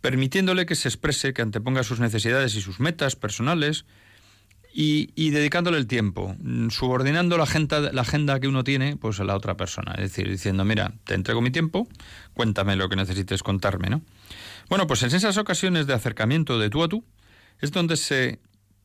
[0.00, 3.84] permitiéndole que se exprese, que anteponga sus necesidades y sus metas personales,
[4.80, 6.36] y, dedicándole el tiempo,
[6.70, 9.92] subordinando la agenda, la agenda que uno tiene pues a la otra persona.
[9.94, 11.88] Es decir, diciendo, mira, te entrego mi tiempo,
[12.32, 14.02] cuéntame lo que necesites contarme, ¿no?
[14.68, 17.04] Bueno, pues en esas ocasiones de acercamiento de tú a tú
[17.60, 18.38] es donde se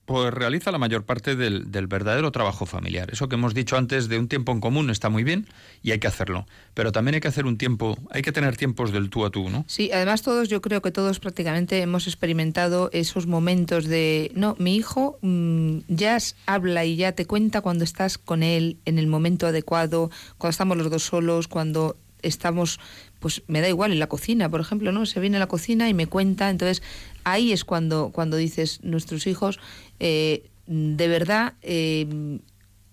[0.06, 3.10] pues realiza la mayor parte del, verdadero trabajo familiar.
[3.12, 5.48] Eso que hemos dicho antes de un tiempo en común está muy bien
[5.82, 6.46] y hay que hacerlo.
[6.74, 9.50] Pero también hay que hacer un tiempo, hay que tener tiempos del tú a tú,
[9.50, 9.63] ¿no?
[9.68, 14.76] Sí, además todos, yo creo que todos prácticamente hemos experimentado esos momentos de, no, mi
[14.76, 19.48] hijo mm, ya habla y ya te cuenta cuando estás con él en el momento
[19.48, 22.80] adecuado, cuando estamos los dos solos, cuando estamos
[23.24, 25.06] pues me da igual en la cocina, por ejemplo, ¿no?
[25.06, 26.84] Se viene a la cocina y me cuenta, entonces
[27.24, 29.62] ahí es cuando, cuando dices, nuestros hijos
[30.02, 31.54] eh, de verdad...
[31.62, 32.40] Eh,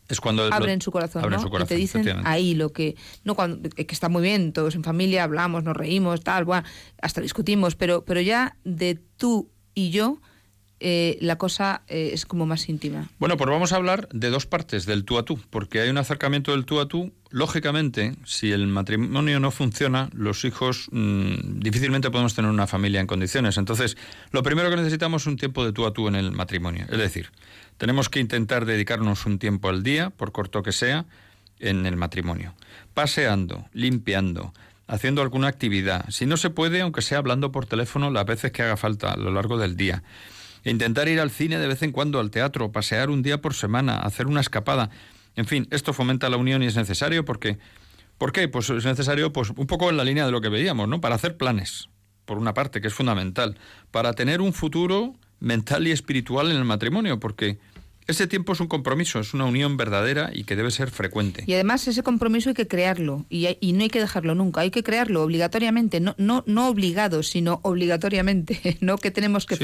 [0.08, 1.60] es cuando abren su corazón, ¿no?
[1.60, 5.22] y te dicen ahí lo que no cuando que está muy bien todos en familia
[5.22, 6.66] hablamos nos reímos tal bueno,
[7.00, 10.20] hasta discutimos pero pero ya de tú y yo
[10.82, 13.10] eh, la cosa eh, es como más íntima.
[13.18, 15.98] Bueno, pues vamos a hablar de dos partes del tú a tú, porque hay un
[15.98, 17.12] acercamiento del tú a tú.
[17.28, 23.06] Lógicamente, si el matrimonio no funciona, los hijos mm, difícilmente podemos tener una familia en
[23.06, 23.58] condiciones.
[23.58, 23.98] Entonces,
[24.30, 26.86] lo primero que necesitamos es un tiempo de tú a tú en el matrimonio.
[26.90, 27.30] Es decir,
[27.76, 31.04] tenemos que intentar dedicarnos un tiempo al día, por corto que sea,
[31.58, 32.54] en el matrimonio.
[32.94, 34.54] Paseando, limpiando,
[34.86, 36.08] haciendo alguna actividad.
[36.08, 39.18] Si no se puede, aunque sea hablando por teléfono las veces que haga falta a
[39.18, 40.02] lo largo del día
[40.64, 43.98] intentar ir al cine de vez en cuando, al teatro, pasear un día por semana,
[43.98, 44.90] hacer una escapada.
[45.36, 47.58] En fin, esto fomenta la unión y es necesario porque...
[48.18, 48.48] ¿Por qué?
[48.48, 51.00] Pues es necesario, pues un poco en la línea de lo que veíamos, ¿no?
[51.00, 51.88] Para hacer planes,
[52.26, 53.56] por una parte, que es fundamental,
[53.90, 57.58] para tener un futuro mental y espiritual en el matrimonio, porque
[58.10, 61.44] ese tiempo es un compromiso, es una unión verdadera y que debe ser frecuente.
[61.46, 64.82] Y además ese compromiso hay que crearlo y, no hay que dejarlo nunca, hay que
[64.82, 69.56] crearlo obligatoriamente, no, no, no obligado, sino obligatoriamente, no que tenemos que,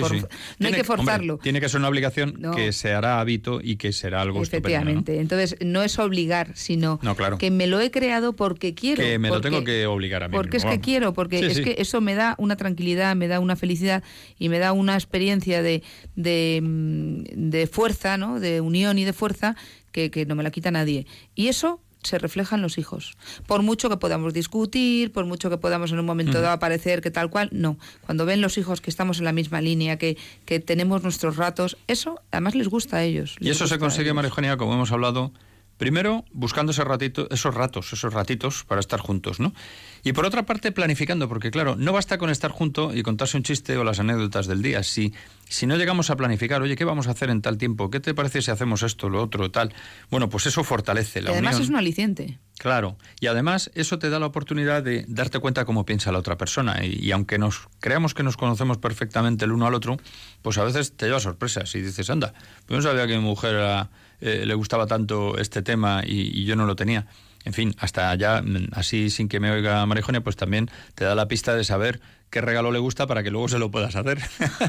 [0.59, 1.39] no hay que forzarlo.
[1.39, 5.57] tiene que ser una obligación que se hará hábito y que será algo Efectivamente, entonces
[5.61, 7.01] no es obligar, sino
[7.39, 9.03] que me lo he creado porque quiero.
[9.03, 10.37] Que me lo tengo que obligar a mí.
[10.37, 13.57] Porque es que quiero, porque es que eso me da una tranquilidad, me da una
[13.57, 14.03] felicidad
[14.39, 15.83] y me da una experiencia de,
[16.15, 18.36] de, mm, de fuerza, ¿no?
[18.41, 19.57] De unión y de fuerza
[19.93, 21.07] que, no me la quita nadie.
[21.35, 23.17] Y eso se refleja en los hijos.
[23.47, 27.11] Por mucho que podamos discutir, por mucho que podamos en un momento dado aparecer que
[27.11, 27.79] tal cual, no.
[28.05, 30.17] Cuando ven los hijos que estamos en la misma línea, que,
[30.65, 33.37] tenemos nuestros ratos, eso además les gusta a ellos.
[33.41, 35.33] Y eso se consigue, María Eugenia, como hemos hablado,
[35.77, 39.53] Primero, buscando ese ratito, esos ratos, esos ratitos para estar juntos, ¿no?
[40.05, 43.43] Y por otra parte, planificando, porque claro, no basta con estar junto y contarse un
[43.43, 44.83] chiste o las anécdotas del día.
[44.83, 45.13] Si,
[45.49, 47.91] si no llegamos a planificar, oye, ¿qué vamos a hacer en tal tiempo?
[47.91, 49.75] ¿Qué te parece si hacemos esto, lo otro, tal?
[50.11, 51.63] Bueno, pues eso fortalece la y además unión.
[51.65, 52.39] es un aliciente.
[52.59, 56.39] Claro, y además eso te da la oportunidad de darte cuenta cómo piensa la otra
[56.39, 56.85] persona.
[56.85, 59.99] Y, y aunque nos creamos que nos conocemos perfectamente el uno al otro,
[60.41, 62.33] pues a veces te lleva sorpresas y dices, anda,
[62.65, 66.45] pues no sabía que mi mujer era, eh, le gustaba tanto este tema y, y
[66.45, 67.07] yo no lo tenía.
[67.45, 71.29] En fin, hasta mm, así sin que me oiga Marijonia, pues también te da la
[71.29, 74.19] pista de saber qué regalo le gusta para que luego se lo puedas hacer.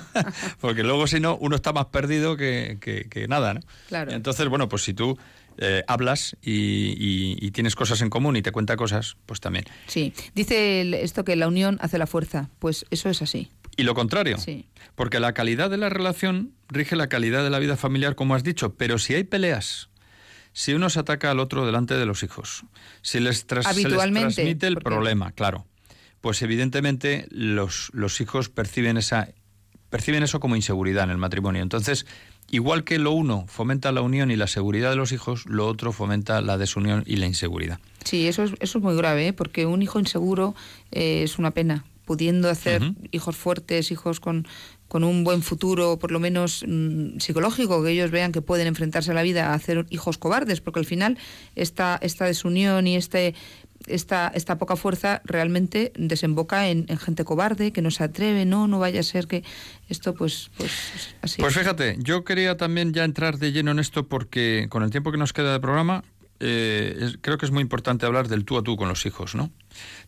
[0.62, 3.62] Porque luego, si no, uno está más perdido que, que- que nada, ¿no?
[3.88, 4.12] Claro.
[4.12, 5.18] Entonces, bueno, pues si tú
[5.58, 9.66] eh, hablas y, y- y tienes cosas en común y te cuenta cosas, pues también.
[9.88, 10.14] Sí.
[10.36, 12.50] Dice esto que la unión hace la fuerza.
[12.60, 13.50] Pues eso es así.
[13.78, 14.38] Y lo contrario.
[14.40, 14.68] Sí.
[14.96, 18.44] Porque la calidad de la relación rige la calidad de la vida familiar, como has
[18.44, 18.74] dicho.
[18.76, 19.90] Pero si hay peleas,
[20.54, 22.64] si uno se ataca al otro delante de los hijos,
[23.04, 25.66] si les, tras- se les Habitualmente, transmite el problema, claro,
[26.22, 29.30] pues evidentemente los, los hijos perciben esa
[29.90, 31.62] perciben eso como inseguridad en el matrimonio.
[31.62, 32.06] Entonces,
[32.50, 35.94] igual que lo uno fomenta la unión y la seguridad de los hijos, lo otro
[35.94, 37.80] fomenta la desunión y la inseguridad.
[38.04, 39.34] Sí, eso es, eso es muy grave, ¿eh?
[39.34, 40.56] porque un hijo inseguro
[40.92, 41.86] eh, es una pena.
[42.08, 42.82] Pudiendo hacer
[43.12, 44.48] hijos fuertes, hijos con,
[44.88, 49.12] con un buen futuro, por lo menos mm, psicológico, que ellos vean que pueden enfrentarse
[49.12, 51.18] a la vida, a hacer hijos cobardes, porque al final
[51.56, 53.36] esta, esta desunión y este,
[53.88, 58.68] esta, esta poca fuerza realmente desemboca en, en gente cobarde, que no se atreve, no,
[58.68, 59.44] no vaya a ser que
[59.90, 60.72] esto pues, pues
[61.22, 61.42] así.
[61.42, 65.12] Pues fíjate, yo quería también ya entrar de lleno en esto porque con el tiempo
[65.12, 66.04] que nos queda de programa,
[66.40, 69.36] eh, es- creo que es muy importante hablar del tú a tú con los hijos,
[69.36, 69.52] ¿no?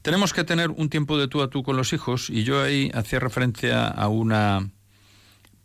[0.01, 2.91] Tenemos que tener un tiempo de tú a tú con los hijos y yo ahí
[2.93, 4.69] hacía referencia a una,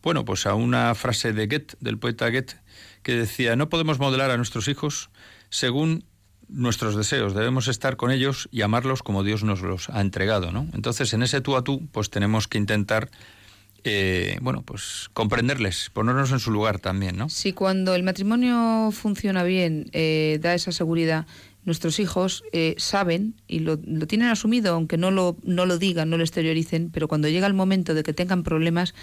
[0.02, 2.56] bueno, pues a una frase de Goethe, del poeta Goethe,
[3.02, 5.10] que decía, no podemos modelar a nuestros hijos
[5.50, 6.04] según
[6.48, 10.68] nuestros deseos, debemos estar con ellos y amarlos como Dios nos los ha entregado, ¿no?
[10.74, 13.10] Entonces, en ese tú a tú, pues tenemos que intentar
[13.86, 17.28] eh, bueno, pues comprenderles, ponernos en su lugar también, ¿no?
[17.28, 21.26] Si cuando el matrimonio funciona bien, eh, da esa seguridad,
[21.64, 26.10] nuestros hijos eh, saben y lo, lo tienen asumido, aunque no lo, no lo digan,
[26.10, 28.94] no lo exterioricen, pero cuando llega el momento de que tengan problemas,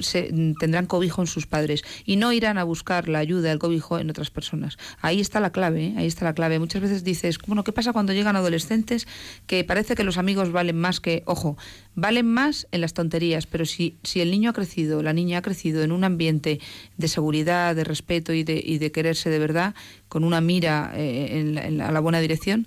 [0.00, 3.98] se, tendrán cobijo en sus padres y no irán a buscar la ayuda, el cobijo
[3.98, 4.78] en otras personas.
[5.00, 5.94] Ahí está la clave, ¿eh?
[5.96, 6.58] ahí está la clave.
[6.58, 9.06] Muchas veces dices, bueno, ¿qué pasa cuando llegan adolescentes
[9.46, 11.56] que parece que los amigos valen más que, ojo,
[11.94, 15.42] valen más en las tonterías, pero si, si el niño ha crecido, la niña ha
[15.42, 16.60] crecido en un ambiente
[16.96, 19.74] de seguridad, de respeto y de, y de quererse de verdad,
[20.08, 22.66] con una mira eh, en a la buena dirección,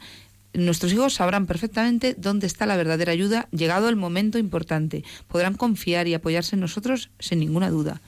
[0.54, 5.04] Nuestros hijos sabrán perfectamente dónde está la verdadera ayuda, llegado el momento importante.
[5.28, 8.02] Podrán confiar y apoyarse en nosotros sin ninguna duda.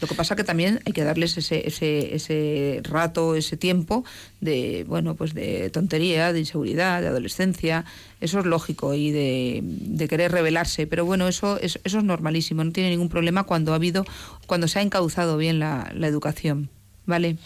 [0.00, 4.04] Lo que pasa que también hay que darles ese, ese, ese rato, ese tiempo
[4.42, 7.86] de, bueno, pues de tontería, de inseguridad, de adolescencia.
[8.20, 10.86] Eso es lógico y de, de querer rebelarse.
[10.86, 12.62] Pero bueno, eso, es- eso es normalísimo.
[12.62, 14.04] No tiene ningún problema cuando ha habido,
[14.46, 16.68] cuando se ha encauzado bien la, la educación.
[17.06, 17.38] ¿Vale?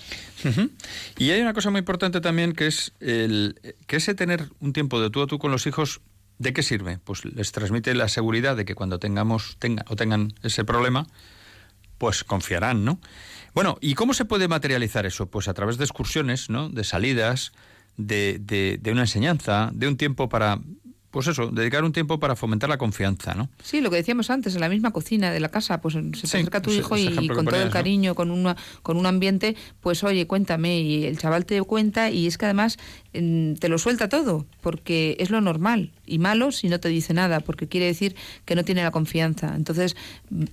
[1.19, 5.01] Y hay una cosa muy importante también que es el que ese tener un tiempo
[5.01, 6.01] de tú a tú con los hijos,
[6.39, 6.99] ¿de qué sirve?
[7.05, 11.07] Pues les transmite la seguridad de que cuando tengamos tenga, o tengan ese problema,
[11.99, 12.99] pues confiarán, ¿no?
[13.53, 15.27] Bueno, ¿y cómo se puede materializar eso?
[15.27, 16.71] Pues a través de excursiones, ¿no?
[16.71, 17.53] De salidas,
[17.99, 20.59] de, de, de una enseñanza, de un tiempo para,
[21.11, 23.49] pues eso, dedicar un tiempo para fomentar la confianza, ¿no?
[23.63, 26.17] Sí, lo que decíamos antes, en la misma cocina de la casa, pues se te
[26.19, 30.05] Sí, acerca tu hijo y, con todo el cariño, con una, con un ambiente, pues
[30.05, 32.79] oye, cuéntame, y el chaval te cuenta y es que además
[33.13, 37.41] te lo suelta todo, porque es lo normal, y malo si no te dice nada,
[37.41, 39.55] porque quiere decir que no tiene la confianza.
[39.57, 39.97] Entonces,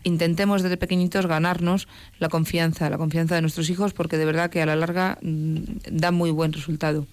[0.04, 1.88] intentemos desde pequeñitos ganarnos
[2.20, 5.58] la confianza, la confianza de nuestros hijos, porque de verdad que a la larga mm,
[5.92, 7.06] da muy buen resultado.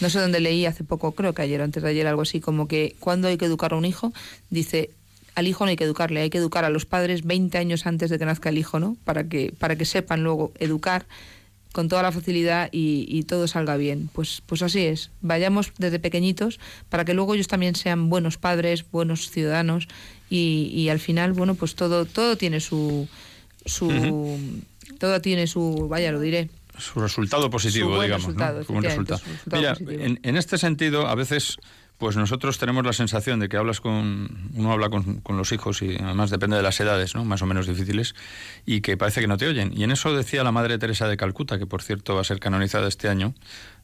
[0.00, 2.66] No sé dónde leí hace poco, creo que ayer antes de ayer, algo así, como
[2.66, 4.12] que cuando hay que educar a un hijo,
[4.50, 4.90] dice,
[5.36, 8.10] al hijo no hay que educarle, hay que educar a los padres 20 años antes
[8.10, 8.96] de que nazca el hijo, ¿no?
[9.04, 11.06] Para que, para que sepan luego educar
[11.72, 14.08] con toda la facilidad y, y todo salga bien.
[14.12, 15.10] Pues, pues así es.
[15.20, 16.58] Vayamos desde pequeñitos
[16.88, 19.88] para que luego ellos también sean buenos padres, buenos ciudadanos
[20.30, 23.08] y, y al final, bueno, pues todo, todo tiene su,
[23.66, 24.38] su
[24.98, 26.48] todo tiene su, vaya, lo diré.
[26.78, 29.18] su resultado positivo, Su digamos, resultado, efectivamente, resultado.
[29.18, 30.04] su resultado Mira, positivo.
[30.04, 31.56] en, en este sentido, a veces,
[31.98, 35.82] pues nosotros tenemos la sensación de que hablas con, uno habla con, con los hijos
[35.82, 37.24] y además depende de las edades, ¿no?
[37.24, 38.14] Más o menos difíciles
[38.64, 39.72] y que parece que no te oyen.
[39.76, 42.38] Y en eso decía la Madre Teresa de Calcuta, que por cierto va a ser
[42.38, 43.34] canonizada este año,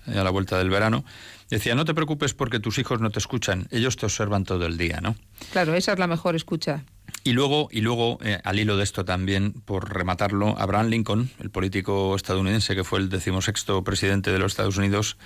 [0.06, 1.04] eh, a la vuelta del verano,
[1.50, 4.78] decía, no te preocupes porque tus hijos no te escuchan, ellos te observan todo el
[4.78, 5.16] día, ¿no?
[5.52, 6.84] Claro, esa es la mejor escucha.
[7.24, 11.50] Y luego, y luego eh, al hilo de esto también, por rematarlo, Abraham Lincoln, el
[11.50, 15.16] político estadounidense que fue el decimosexto presidente de los Estados Unidos,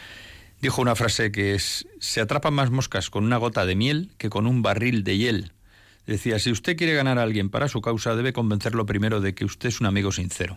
[0.61, 4.30] dijo una frase que es, se atrapan más moscas con una gota de miel que
[4.30, 5.52] con un barril de hiel.
[6.06, 9.44] Decía, si usted quiere ganar a alguien para su causa, debe convencerlo primero de que
[9.44, 10.56] usted es un amigo sincero.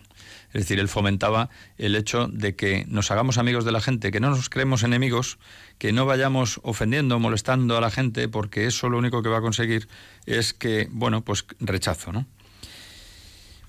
[0.54, 4.22] Es decir, él fomentaba el hecho de que nos hagamos amigos de la gente, que
[4.22, 5.40] no nos creemos enemigos,
[5.78, 9.42] que no vayamos ofendiendo, molestando a la gente, porque eso lo único que va a
[9.42, 9.90] conseguir
[10.26, 12.28] es que, bueno, pues rechazo, ¿no?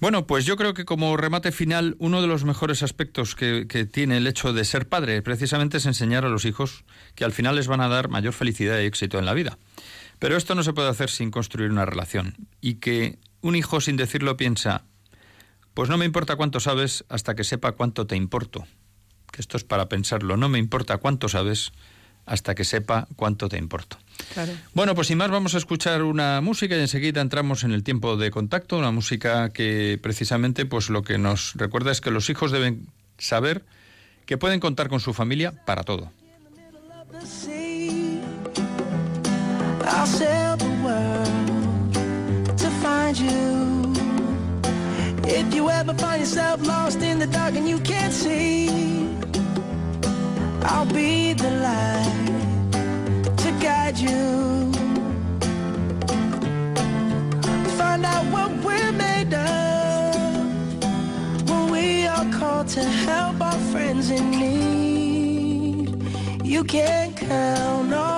[0.03, 4.17] Bueno, pues yo creo que como remate final, uno de los mejores aspectos que, tiene
[4.17, 6.85] el hecho de ser padre precisamente es enseñar a los hijos
[7.15, 9.59] que al final les van a dar mayor felicidad y éxito en la vida.
[10.19, 12.35] Pero esto no se puede hacer sin construir una relación.
[12.61, 14.83] Y que un hijo sin decirlo piensa,
[15.73, 18.67] pues no me importa cuánto sabes hasta que sepa cuánto te importo.
[19.31, 21.71] Que esto es para pensarlo, no me importa cuánto sabes
[22.27, 23.99] hasta que sepa cuánto te importo.
[24.35, 24.53] Claro.
[24.75, 28.17] Bueno, pues sin más vamos a escuchar una música y enseguida entramos en el tiempo
[28.17, 32.51] de contacto, una música que precisamente pues lo que nos recuerda es que los hijos
[32.51, 32.87] deben
[33.19, 33.65] saber
[34.27, 36.11] que pueden contar con su familia para todo.
[39.85, 41.27] I'll sail the world
[42.57, 43.93] to find you.
[45.25, 48.69] If you ever find yourself lost in the dark and you can't see,
[50.65, 52.41] I'll be the light to
[53.73, 54.73] guide you.
[57.79, 60.45] Find out what we're made of
[61.49, 65.89] when we are called to help our friends in need.
[66.45, 68.12] You can count on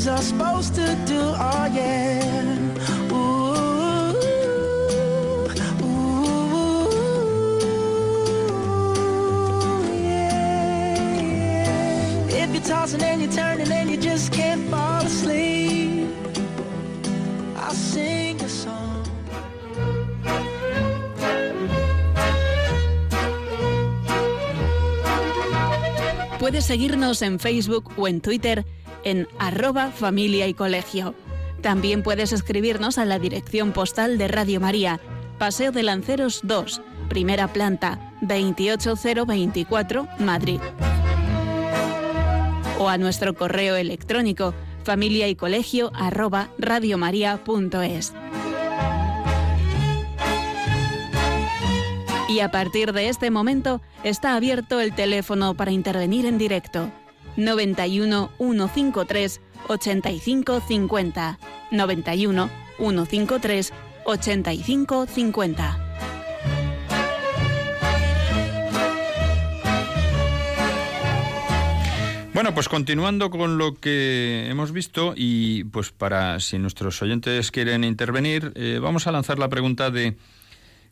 [0.00, 2.20] friends are supposed to do, oh yeah.
[12.28, 16.08] If you're tossing and you're turning and you just can't fall asleep,
[17.56, 19.04] I'll sing a song.
[26.38, 28.64] Puedes seguirnos en Facebook o en Twitter
[29.10, 31.14] en arroba familia y colegio.
[31.60, 35.00] También puedes escribirnos a la dirección postal de Radio María,
[35.38, 40.60] Paseo de Lanceros 2, primera planta, 28024, Madrid.
[42.78, 44.54] O a nuestro correo electrónico
[44.84, 48.14] familia y colegio arroba radiomaria.es.
[52.28, 56.90] Y a partir de este momento está abierto el teléfono para intervenir en directo.
[57.36, 61.38] 91 153 85 50.
[61.70, 63.72] 91 153
[64.04, 65.90] 85 50.
[72.32, 77.84] Bueno, pues continuando con lo que hemos visto y pues para si nuestros oyentes quieren
[77.84, 80.16] intervenir, eh, vamos a lanzar la pregunta de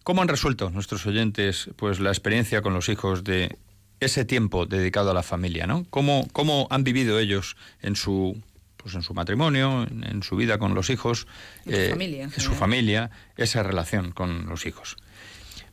[0.03, 3.57] cómo han resuelto nuestros oyentes pues la experiencia con los hijos de
[4.01, 5.87] ese tiempo dedicado a la familia, ¿no?
[5.91, 8.41] ¿Cómo, cómo han vivido ellos en su
[8.77, 11.27] pues en su matrimonio, en, en su vida con los hijos,
[11.67, 12.59] En su familia, en en su general.
[12.59, 14.97] familia, esa relación con los hijos.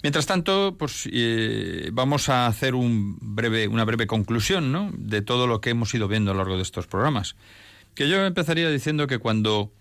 [0.01, 4.91] Mientras tanto, pues eh, vamos a hacer un breve, una breve conclusión ¿no?
[4.97, 7.35] de todo lo que hemos ido viendo a lo largo de estos programas.
[7.93, 9.71] Que yo empezaría diciendo que cuando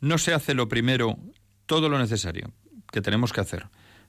[0.00, 1.18] no se hace lo primero,
[1.66, 2.52] todo lo necesario
[2.92, 3.66] que tenemos que hacer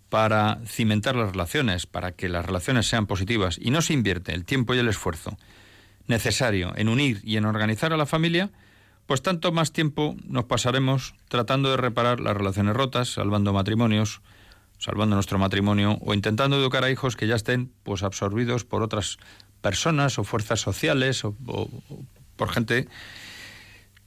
[0.09, 4.45] para cimentar las relaciones, para que las relaciones sean positivas, y no se invierte el
[4.45, 5.37] tiempo y el esfuerzo
[6.07, 8.49] necesario en unir y en organizar a la familia,
[9.05, 14.21] pues tanto más tiempo nos pasaremos tratando de reparar las relaciones rotas, salvando matrimonios,
[14.79, 19.17] salvando nuestro matrimonio o intentando educar a hijos que ya estén pues absorbidos por otras
[19.61, 22.05] personas o fuerzas sociales o, o- o
[22.35, 22.87] por gente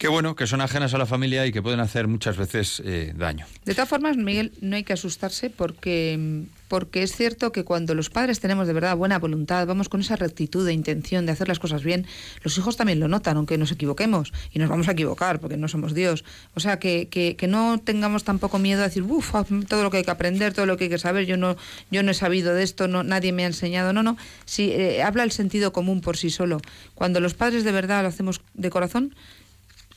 [0.00, 3.12] que bueno que son ajenas a la familia y que pueden hacer muchas veces eh,
[3.14, 3.44] daño.
[3.66, 8.08] De todas formas, Miguel, no hay que asustarse porque, porque es cierto que cuando los
[8.08, 11.58] padres tenemos de verdad buena voluntad, vamos con esa rectitud de intención de hacer las
[11.58, 12.06] cosas bien,
[12.42, 14.32] los hijos también lo notan, aunque nos equivoquemos.
[14.54, 16.24] Y nos vamos a equivocar porque no somos Dios.
[16.54, 19.34] O sea, que, que, no tengamos tampoco miedo a decir, uff,
[19.68, 21.58] todo lo que hay que aprender, todo lo que hay que saber, yo no,
[21.90, 23.92] yo no he sabido de esto, no, nadie me ha enseñado.
[23.92, 24.16] No, no.
[24.46, 26.62] Si eh, habla el sentido común por sí solo.
[26.94, 29.14] Cuando los padres de verdad lo hacemos de corazón,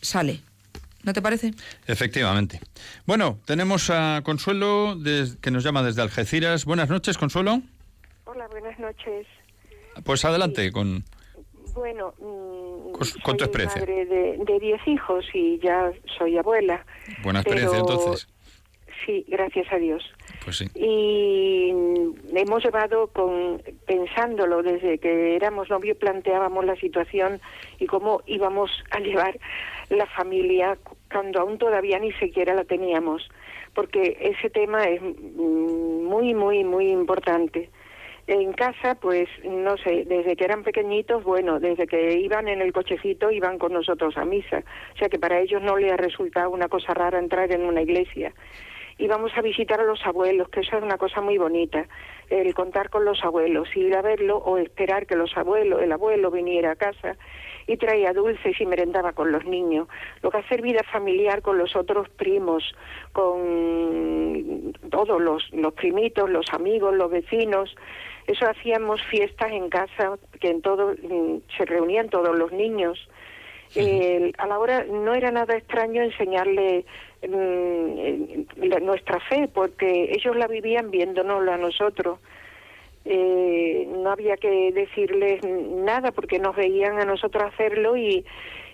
[0.04, 0.42] sale.
[1.04, 1.54] ¿No te parece?
[1.86, 2.62] Efectivamente.
[3.06, 6.64] Bueno, tenemos a Consuelo des- que nos llama desde Algeciras.
[6.64, 7.62] Buenas noches, Consuelo.
[8.26, 9.28] Hola, buenas noches.
[10.06, 11.04] Pues adelante con
[11.74, 13.82] Bueno, mm, Con- soy con tu experiencia.
[13.82, 16.86] madre de, de diez hijos y ya soy abuela.
[17.24, 18.28] Buena experiencia Pero- entonces.
[19.06, 20.04] Sí, gracias a Dios.
[20.44, 20.66] Pues sí.
[20.76, 21.70] Y
[22.34, 27.42] hemos llevado con pensándolo desde que éramos novios planteábamos la situación
[27.80, 29.38] y cómo íbamos a llevar
[29.90, 30.78] la familia
[31.12, 33.30] cuando aún todavía ni siquiera la teníamos,
[33.74, 37.70] porque ese tema es muy muy muy importante.
[38.26, 42.72] En casa, pues, no sé, desde que eran pequeñitos, bueno, desde que iban en el
[42.72, 44.64] cochecito, iban con nosotros a misa.
[44.96, 47.82] O sea que para ellos no les ha resultado una cosa rara entrar en una
[47.82, 48.34] iglesia.
[48.98, 51.88] Íbamos a visitar a los abuelos, que eso es una cosa muy bonita,
[52.30, 56.32] el contar con los abuelos, ir a verlo o esperar que los abuelos, el abuelo
[56.32, 57.18] viniera a casa
[57.68, 59.88] y traía dulces y merendaba con los niños.
[60.22, 62.76] Lo que hacer vida familiar con los otros primos,
[63.14, 67.76] con todos los, los primitos, los amigos, los vecinos.
[68.28, 73.08] Eso hacíamos fiestas en casa, que en todo mm, se reunían todos los niños.
[73.76, 76.86] Eh, a la hora no era nada extraño enseñarle
[77.28, 82.20] la- nuestra fe, porque ellos la vivían viéndonosla a nosotros.
[83.06, 88.24] Eh, no había que decirles nada porque nos veían a nosotros hacerlo y,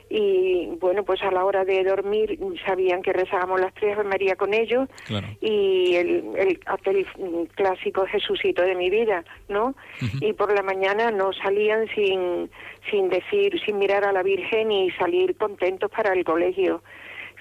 [0.07, 4.53] y bueno, pues a la hora de dormir sabían que rezábamos las tres María con
[4.53, 5.25] ellos Claro.
[5.41, 7.07] y el, el aquel
[7.55, 9.73] clásico Jesucito de mi vida, ¿no?
[10.21, 12.51] Y por la mañana no salían sin
[12.91, 16.81] sin decir, sin mirar a la Virgen y salir contentos para el colegio.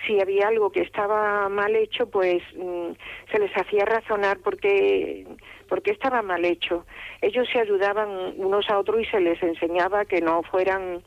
[0.06, 2.92] Si había algo que estaba mal hecho, pues mm,
[3.30, 5.26] se les hacía razonar porque
[5.68, 6.86] porque estaba mal hecho.
[7.20, 11.02] Ellos se ayudaban unos a otros y se les enseñaba que no fueran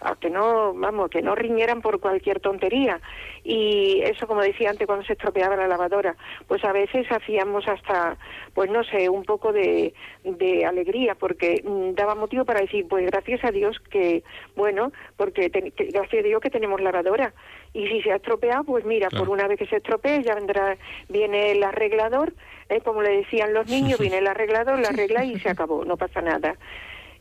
[0.00, 3.00] a que no, vamos, que no riñeran por cualquier tontería.
[3.44, 6.16] Y eso, como decía antes, cuando se estropeaba la lavadora,
[6.48, 8.16] pues a veces hacíamos hasta,
[8.54, 9.94] pues no sé, un poco de,
[10.24, 14.22] de alegría, porque mm, daba motivo para decir, pues gracias a Dios que,
[14.56, 17.32] bueno, porque te- que- gracias a Dios que tenemos lavadora.
[17.72, 19.24] Y si se ha estropeado, pues mira, Claro.
[19.26, 20.76] por una vez que se estropee, ya vendrá,
[21.08, 22.32] viene el arreglador,
[22.68, 22.80] ¿eh?
[22.80, 26.20] como le decían los niños, viene el arreglador, la arregla y se acabó, no pasa
[26.22, 26.56] nada.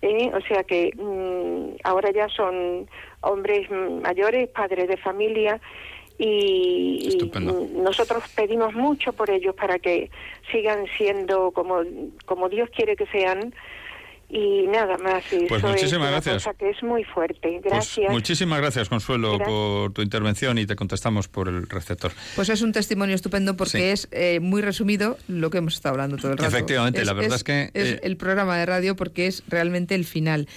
[0.05, 0.31] ¿Eh?
[0.33, 2.87] O sea que mm, ahora ya son
[3.21, 5.59] hombres mayores, padres de familia
[6.17, 7.67] y, Estupendo.
[7.73, 10.09] nosotros pedimos mucho por ellos para que
[10.51, 11.81] sigan siendo como,
[12.25, 13.53] como Dios quiere que sean
[14.35, 15.23] y nada más.
[15.29, 16.43] Pues Eso muchísimas es gracias.
[16.43, 17.59] cosa que es muy fuerte.
[17.61, 18.11] Pues Gracias.
[18.11, 19.47] muchísimas gracias, Consuelo, Gracias.
[19.47, 22.11] por tu intervención y te contestamos por el receptor.
[22.35, 23.83] Pues es un testimonio estupendo porque Sí.
[23.83, 26.49] es eh, muy resumido lo que hemos estado hablando todo el rato.
[26.49, 30.03] Efectivamente, la verdad es que, Es eh, el programa de radio porque es realmente el
[30.05, 30.47] final.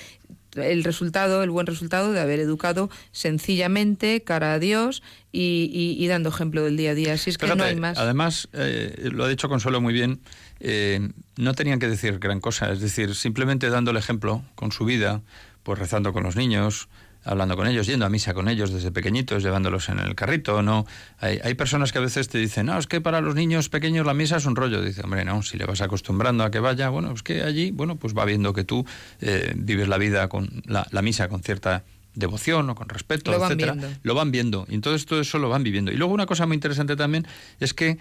[0.61, 5.03] El resultado, el buen resultado de haber educado sencillamente, cara a Dios
[5.33, 7.17] y, y- y dando ejemplo del día a día.
[7.17, 7.99] Si es que no hay más.
[7.99, 10.21] Además, eh, lo ha dicho Consuelo muy bien,
[10.61, 14.85] eh, no tenían que decir gran cosa, es decir, simplemente dando el ejemplo con su
[14.85, 15.23] vida,
[15.63, 16.89] pues rezando con los niños,
[17.29, 20.87] hablando con ellos, yendo a misa con ellos desde pequeñitos, llevándolos en el carrito, ¿no?
[21.19, 24.07] Hay, hay personas que a veces te dicen, no, es que para los niños pequeños
[24.07, 24.83] la misa es un rollo.
[24.83, 27.97] Dice, hombre, no, si le vas acostumbrando a que vaya, bueno, es que allí, bueno,
[27.97, 28.85] pues va viendo que tú
[29.21, 33.39] eh, vives la vida con la, la misa con cierta devoción o con respeto, Lo
[33.39, 33.73] van etcétera.
[33.75, 33.99] viendo.
[34.03, 34.67] Lo van viendo.
[34.69, 35.93] Y entonces todo eso lo van viviendo.
[35.93, 37.27] Y luego una cosa muy interesante también
[37.61, 37.99] es que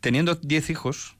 [0.00, 1.16] teniendo 10 hijos,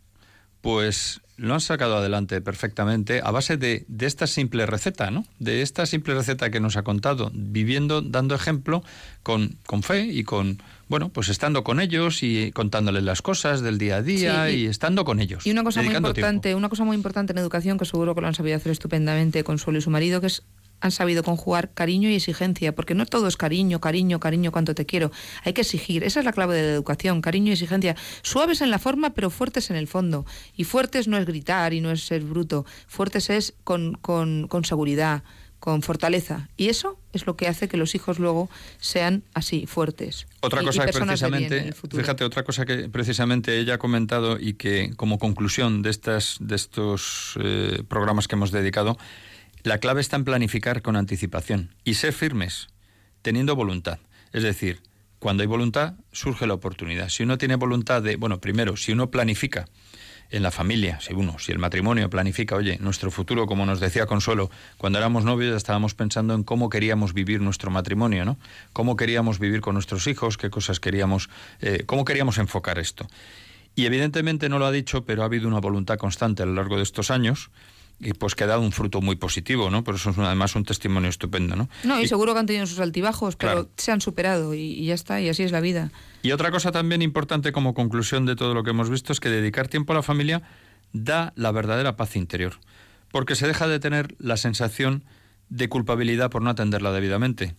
[0.65, 5.27] pues lo han sacado adelante perfectamente a base de, de esta simple receta, ¿no?
[5.41, 8.83] De esta simple receta que nos ha contado, viviendo, dando ejemplo
[9.25, 13.79] con, con fe y con, bueno, pues estando con ellos y contándoles las cosas del
[13.79, 15.45] día a día Sí, y- y, estando con ellos.
[15.47, 16.09] Y una cosa muy tiempo.
[16.09, 19.43] importante, una cosa muy importante en educación que seguro que lo han sabido hacer estupendamente
[19.45, 20.43] Consuelo y su marido, que es
[20.81, 24.85] han sabido conjugar cariño y exigencia, porque no todo es cariño, cariño, cariño, cuánto te
[24.85, 25.11] quiero.
[25.45, 27.97] Hay que exigir, esa es la clave de la educación, cariño y exigencia.
[28.23, 30.27] Suaves en la forma, pero fuertes en el fondo.
[30.57, 34.65] Y fuertes no es gritar y no es ser bruto, fuertes es con, con, con
[34.67, 35.23] seguridad,
[35.59, 36.51] con fortaleza.
[36.59, 40.27] Y eso es lo que hace que los hijos luego sean así, fuertes.
[40.41, 44.55] Otra Y- y cosa que precisamente, fíjate, otra cosa que precisamente ella ha comentado y
[44.55, 48.99] que como conclusión de estas de estos eh, programas que hemos dedicado,
[49.65, 52.69] la clave está en planificar con anticipación y ser firmes,
[53.23, 53.99] teniendo voluntad.
[54.33, 54.83] Es decir,
[55.19, 57.09] cuando hay voluntad surge la oportunidad.
[57.09, 59.65] Si uno tiene voluntad de, bueno, primero, si uno planifica
[60.29, 64.05] en la familia, si uno, si el matrimonio planifica, oye, nuestro futuro, como nos decía
[64.05, 68.37] Consuelo, cuando éramos novios ya estábamos pensando en cómo queríamos vivir nuestro matrimonio, ¿no?
[68.75, 71.31] Cómo queríamos vivir con nuestros hijos, qué cosas queríamos,
[71.63, 73.07] eh, cómo queríamos enfocar esto.
[73.75, 76.77] Y evidentemente no lo ha dicho, pero ha habido una voluntad constante a lo largo
[76.77, 77.51] de estos años
[78.01, 79.85] y pues que ha dado un fruto muy positivo, ¿no?
[79.85, 81.69] Pero eso es un- además un testimonio estupendo, ¿no?
[81.85, 83.71] No, y Y- seguro que han tenido sus altibajos, pero Claro.
[83.77, 85.91] se han superado y, y ya está, y así es la vida.
[86.23, 89.29] Y otra cosa también importante como conclusión de todo lo que hemos visto es que
[89.31, 90.43] dedicar tiempo a la familia
[90.93, 92.55] da la verdadera paz interior,
[93.11, 95.05] porque se deja de tener la sensación
[95.49, 97.55] de culpabilidad por no atenderla debidamente.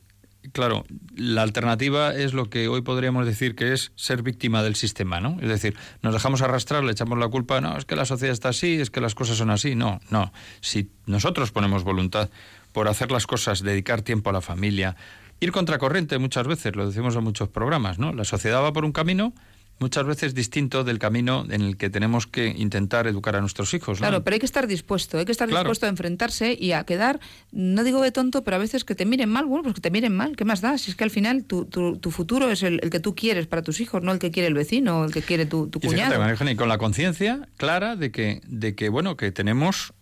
[0.51, 0.85] Claro,
[1.15, 5.37] la alternativa es lo que hoy podríamos decir que es ser víctima del sistema, ¿no?
[5.41, 8.49] Es decir, nos dejamos arrastrar, le echamos la culpa, no, es que la sociedad está
[8.49, 9.75] así, es que las cosas son así.
[9.75, 10.31] No, no.
[10.61, 12.29] Si nosotros ponemos voluntad
[12.71, 14.95] por hacer las cosas, dedicar tiempo a la familia,
[15.39, 18.13] ir contracorriente muchas veces, lo decimos en muchos programas, ¿no?
[18.13, 19.33] La sociedad va por un camino,
[19.79, 23.99] muchas veces distinto del camino en el que tenemos que intentar educar a nuestros hijos.
[23.99, 24.07] ¿no?
[24.07, 25.63] Claro, pero hay que estar dispuesto, hay que estar Claro.
[25.63, 27.19] dispuesto a enfrentarse y a quedar,
[27.51, 29.91] no digo de tonto, pero a veces que te miren mal, bueno, pues que te
[29.91, 30.77] miren mal, ¿qué más da?
[30.77, 33.47] Si es que al final tu, tu, tu futuro es el, el que tú quieres
[33.47, 35.79] para tus hijos, no el que quiere el vecino o el que quiere tu, tu
[35.79, 36.19] Y fíjate, cuñado.
[36.19, 39.93] María Eugenia, y con la conciencia clara de que, de que, bueno, que tenemos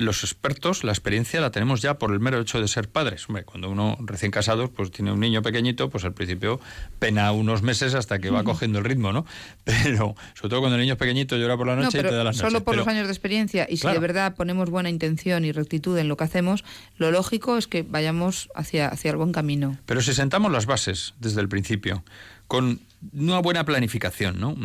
[0.00, 3.28] los expertos, la experiencia la tenemos ya por el mero hecho de ser padres.
[3.28, 6.58] Hombre, cuando uno recién casado pues tiene un niño pequeñito, pues al principio
[6.98, 9.26] pena unos meses hasta que va cogiendo el ritmo, ¿no?
[9.64, 12.10] Pero sobre todo cuando el niño es pequeñito llora por la No, noche y te
[12.10, 12.40] da las noches.
[12.40, 15.52] solo por Pero- los años de experiencia y si de verdad ponemos buena intención y
[15.52, 16.64] rectitud en lo que hacemos,
[16.96, 19.76] lo lógico es que vayamos hacia, hacia el buen camino.
[19.86, 22.02] Pero si sentamos las bases desde el principio,
[22.50, 22.80] con
[23.12, 24.56] una buena planificación, ¿no?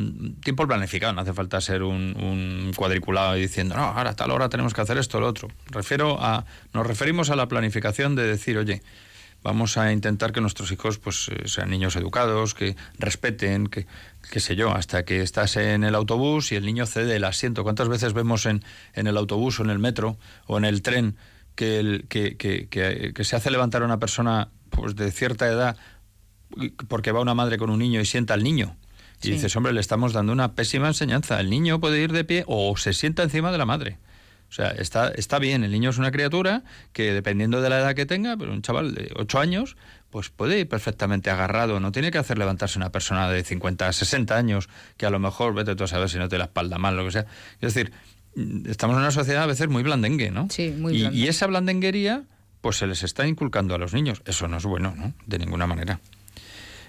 [0.44, 4.82] Tiempo planificado, no hace falta ser un, cuadriculado diciendo, no, ahora tal hora tenemos que
[4.82, 5.50] hacer esto o lo otro.
[5.68, 8.82] Refiero a, nos referimos a la planificación de decir, oye,
[9.44, 13.86] vamos a intentar que nuestros hijos pues eh, sean niños educados, que respeten, que
[14.32, 17.62] qué sé yo, hasta que estás en el autobús y el niño cede el asiento.
[17.62, 18.64] ¿Cuántas veces vemos en,
[18.96, 20.18] en el autobús o en el metro
[20.48, 21.18] o en el tren
[21.54, 22.68] que, el, que, que-
[23.14, 25.78] que se hace levantar a una persona pues de cierta edad
[26.88, 28.76] porque va una madre con un niño y sienta al niño?
[29.22, 29.32] Y Sí.
[29.34, 31.39] dices, hombre, le estamos dando una pésima enseñanza.
[31.39, 33.97] El niño puede ir de pie o se sienta encima de la madre.
[34.49, 37.95] O sea, está, está bien, el niño es una criatura que dependiendo de la edad
[37.95, 39.76] que tenga, pero un chaval de 8 años,
[40.12, 44.38] pues puede ir perfectamente agarrado, no tiene que hacer levantarse una persona de 50, 60
[44.38, 46.95] años, que a lo mejor, vete tú a saber si no te la espalda mal,
[46.95, 47.26] lo que sea.
[47.60, 47.91] Es decir,
[48.36, 50.47] mm, estamos en una sociedad a veces muy blandengue, ¿no?
[50.51, 52.24] Sí, muy y, y esa blandenguería,
[52.62, 54.22] pues se les está inculcando a los niños.
[54.26, 55.14] Eso no es bueno, ¿no?
[55.26, 55.99] De ninguna manera.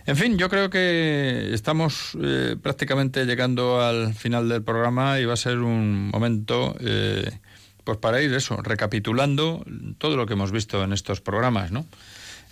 [0.07, 5.33] En fin, yo creo que estamos eh, prácticamente llegando al final del programa y va
[5.33, 7.41] a ser un momento eh,
[7.83, 9.65] pues para ir eso, recapitulando
[9.99, 11.87] todo lo que hemos visto en estos programas, ¿no?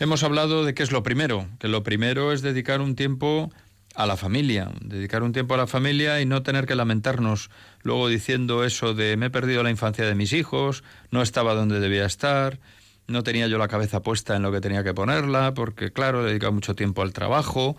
[0.00, 3.52] Hemos hablado de qué es lo primero, que lo primero es dedicar un tiempo
[3.94, 7.50] a la familia, dedicar un tiempo a la familia y no tener que lamentarnos
[7.82, 10.82] luego diciendo eso de me he perdido la infancia de mis hijos,
[11.12, 12.58] no estaba donde debía estar,
[13.06, 16.30] no tenía yo la cabeza puesta en lo que tenía que ponerla, porque claro, he
[16.30, 17.76] dedicado mucho tiempo al trabajo.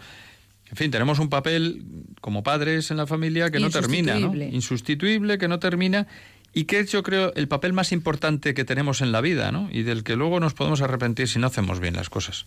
[0.69, 1.84] En fin, tenemos un papel
[2.21, 4.34] como padres en la familia que no termina, ¿no?
[4.36, 5.38] Insustituible.
[5.38, 6.07] Que no termina
[6.55, 9.67] y que es, yo creo, el papel más importante que tenemos en la vida, ¿no?
[9.71, 12.45] Y del que luego nos podemos arrepentir si no hacemos bien las cosas.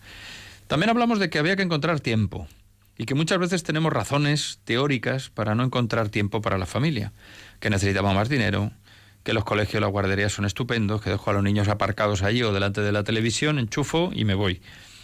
[0.66, 2.48] También hablamos de que había que encontrar tiempo
[2.96, 7.12] y que muchas veces tenemos razones teóricas para no encontrar tiempo para la familia,
[7.60, 8.72] que necesitamos más dinero,
[9.28, 12.50] que los colegios, las guarderías son estupendos, que dejo a los niños aparcados allí o
[12.50, 14.62] delante de la televisión, enchufo y me voy.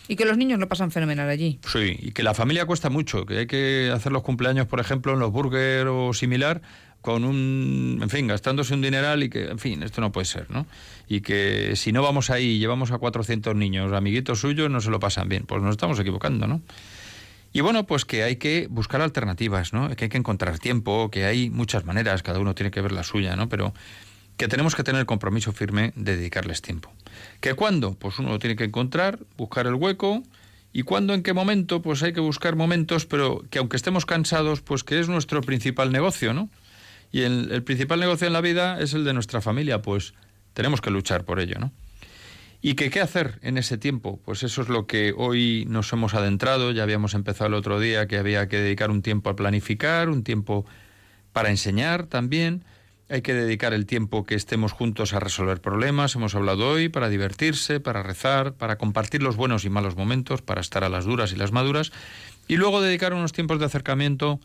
[0.09, 1.61] Y que los niños lo pasan fenomenal allí.
[1.71, 5.13] Sí, y que la familia cuesta mucho, que hay que hacer los cumpleaños, por ejemplo,
[5.13, 6.63] en los burger o similar,
[7.03, 10.51] con un, en fin, gastándose un dineral y que, en fin, esto no puede ser,
[10.51, 10.67] ¿no?
[11.07, 14.91] Y que si no vamos ahí y llevamos a 400 niños, amiguitos suyos, no se
[14.91, 16.63] lo pasan bien, pues nos estamos equivocando, ¿no?
[17.57, 19.89] Y bueno, pues que hay que buscar alternativas, ¿no?
[19.95, 23.05] Que hay que encontrar tiempo, que hay muchas maneras, cada uno tiene que ver la
[23.05, 23.49] suya, ¿no?
[23.49, 23.73] Pero
[24.37, 26.93] que tenemos que tener compromiso firme de dedicarles tiempo.
[27.41, 27.95] ¿Que cuándo?
[27.95, 30.23] Pues uno lo tiene que encontrar, buscar el hueco,
[30.73, 34.61] y cuándo, en qué momento, pues hay que buscar momentos, pero que aunque estemos cansados,
[34.61, 36.51] pues que es nuestro principal negocio, ¿no?
[37.13, 40.15] Y el, el principal negocio en la vida es el de nuestra familia, pues
[40.53, 41.73] tenemos que luchar por ello, ¿no?
[42.61, 44.19] ¿Y que qué hacer en ese tiempo?
[44.25, 48.09] Pues eso es lo que hoy nos hemos adentrado, ya habíamos empezado el otro día
[48.09, 50.65] que había que dedicar un tiempo a planificar, un tiempo
[51.33, 52.65] para enseñar también,
[53.09, 57.09] hay que dedicar el tiempo que estemos juntos a resolver problemas, hemos hablado hoy, para
[57.09, 61.33] divertirse, para rezar, para compartir los buenos y malos momentos, para estar a las duras
[61.33, 61.93] y las maduras,
[62.49, 64.41] y luego dedicar unos tiempos de acercamiento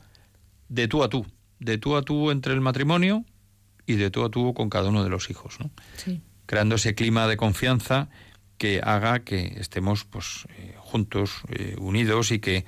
[0.68, 1.26] de tú a tú,
[1.60, 3.24] de tú a tú entre el matrimonio
[3.86, 5.72] y de tú a tú con cada uno de los hijos, ¿no?
[5.96, 6.22] Sí.
[6.46, 8.10] creando ese clima de confianza
[8.58, 12.66] que haga que estemos pues eh, juntos, eh, unidos y que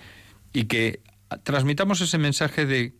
[0.53, 1.01] y que
[1.43, 2.93] transmitamos ese mensaje de,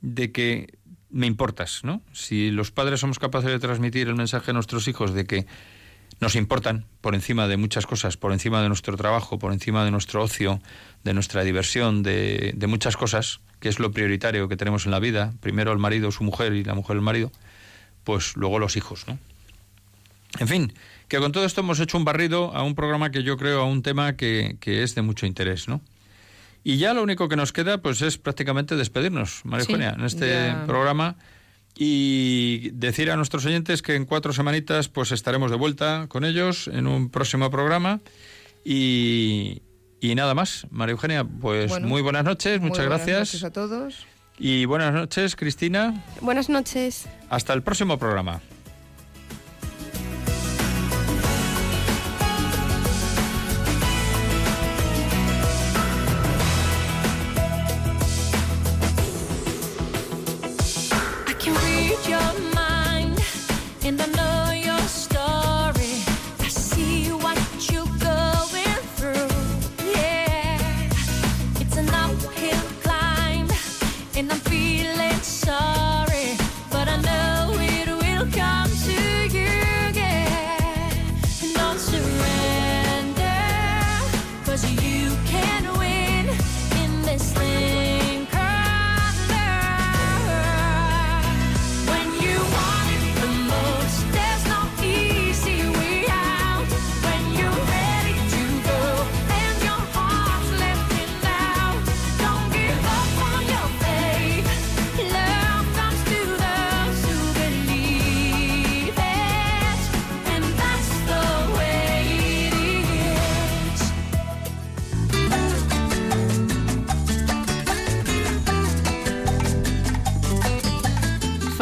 [0.00, 0.75] de que
[1.10, 2.02] me importas, ¿no?
[2.12, 5.46] Si los padres somos capaces de transmitir el mensaje a nuestros hijos de que
[6.20, 9.90] nos importan por encima de muchas cosas, por encima de nuestro trabajo, por encima de
[9.90, 10.60] nuestro ocio,
[11.04, 15.34] de nuestra diversión, de, muchas cosas, que es lo prioritario que tenemos en la vida,
[15.40, 17.30] primero el marido, su mujer y la mujer el marido,
[18.04, 19.18] pues luego los hijos, ¿no?
[20.38, 20.72] En fin,
[21.08, 23.64] que con todo esto hemos hecho un barrido a un programa que yo creo a
[23.64, 25.80] un tema que, que es de mucho interés, ¿no?
[26.68, 30.04] Y ya lo único que nos queda pues es prácticamente despedirnos, María Sí, Eugenia, en
[30.04, 30.64] este ya.
[30.66, 31.14] programa
[31.76, 36.66] y decir a nuestros oyentes que en cuatro semanitas pues estaremos de vuelta con ellos
[36.66, 38.00] en un próximo programa
[38.64, 39.62] y,
[40.00, 40.66] y nada más.
[40.70, 43.28] María Eugenia, pues Bueno, muy buenas noches, Muy muchas buenas gracias.
[43.34, 44.06] noches a todos.
[44.36, 46.02] Y buenas noches, Cristina.
[46.20, 47.06] Buenas noches.
[47.30, 48.40] Hasta el próximo programa.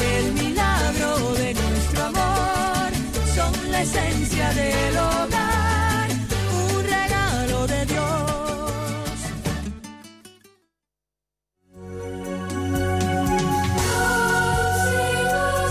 [0.00, 2.92] el milagro de nuestro amor
[3.34, 5.45] son la esencia del hogar.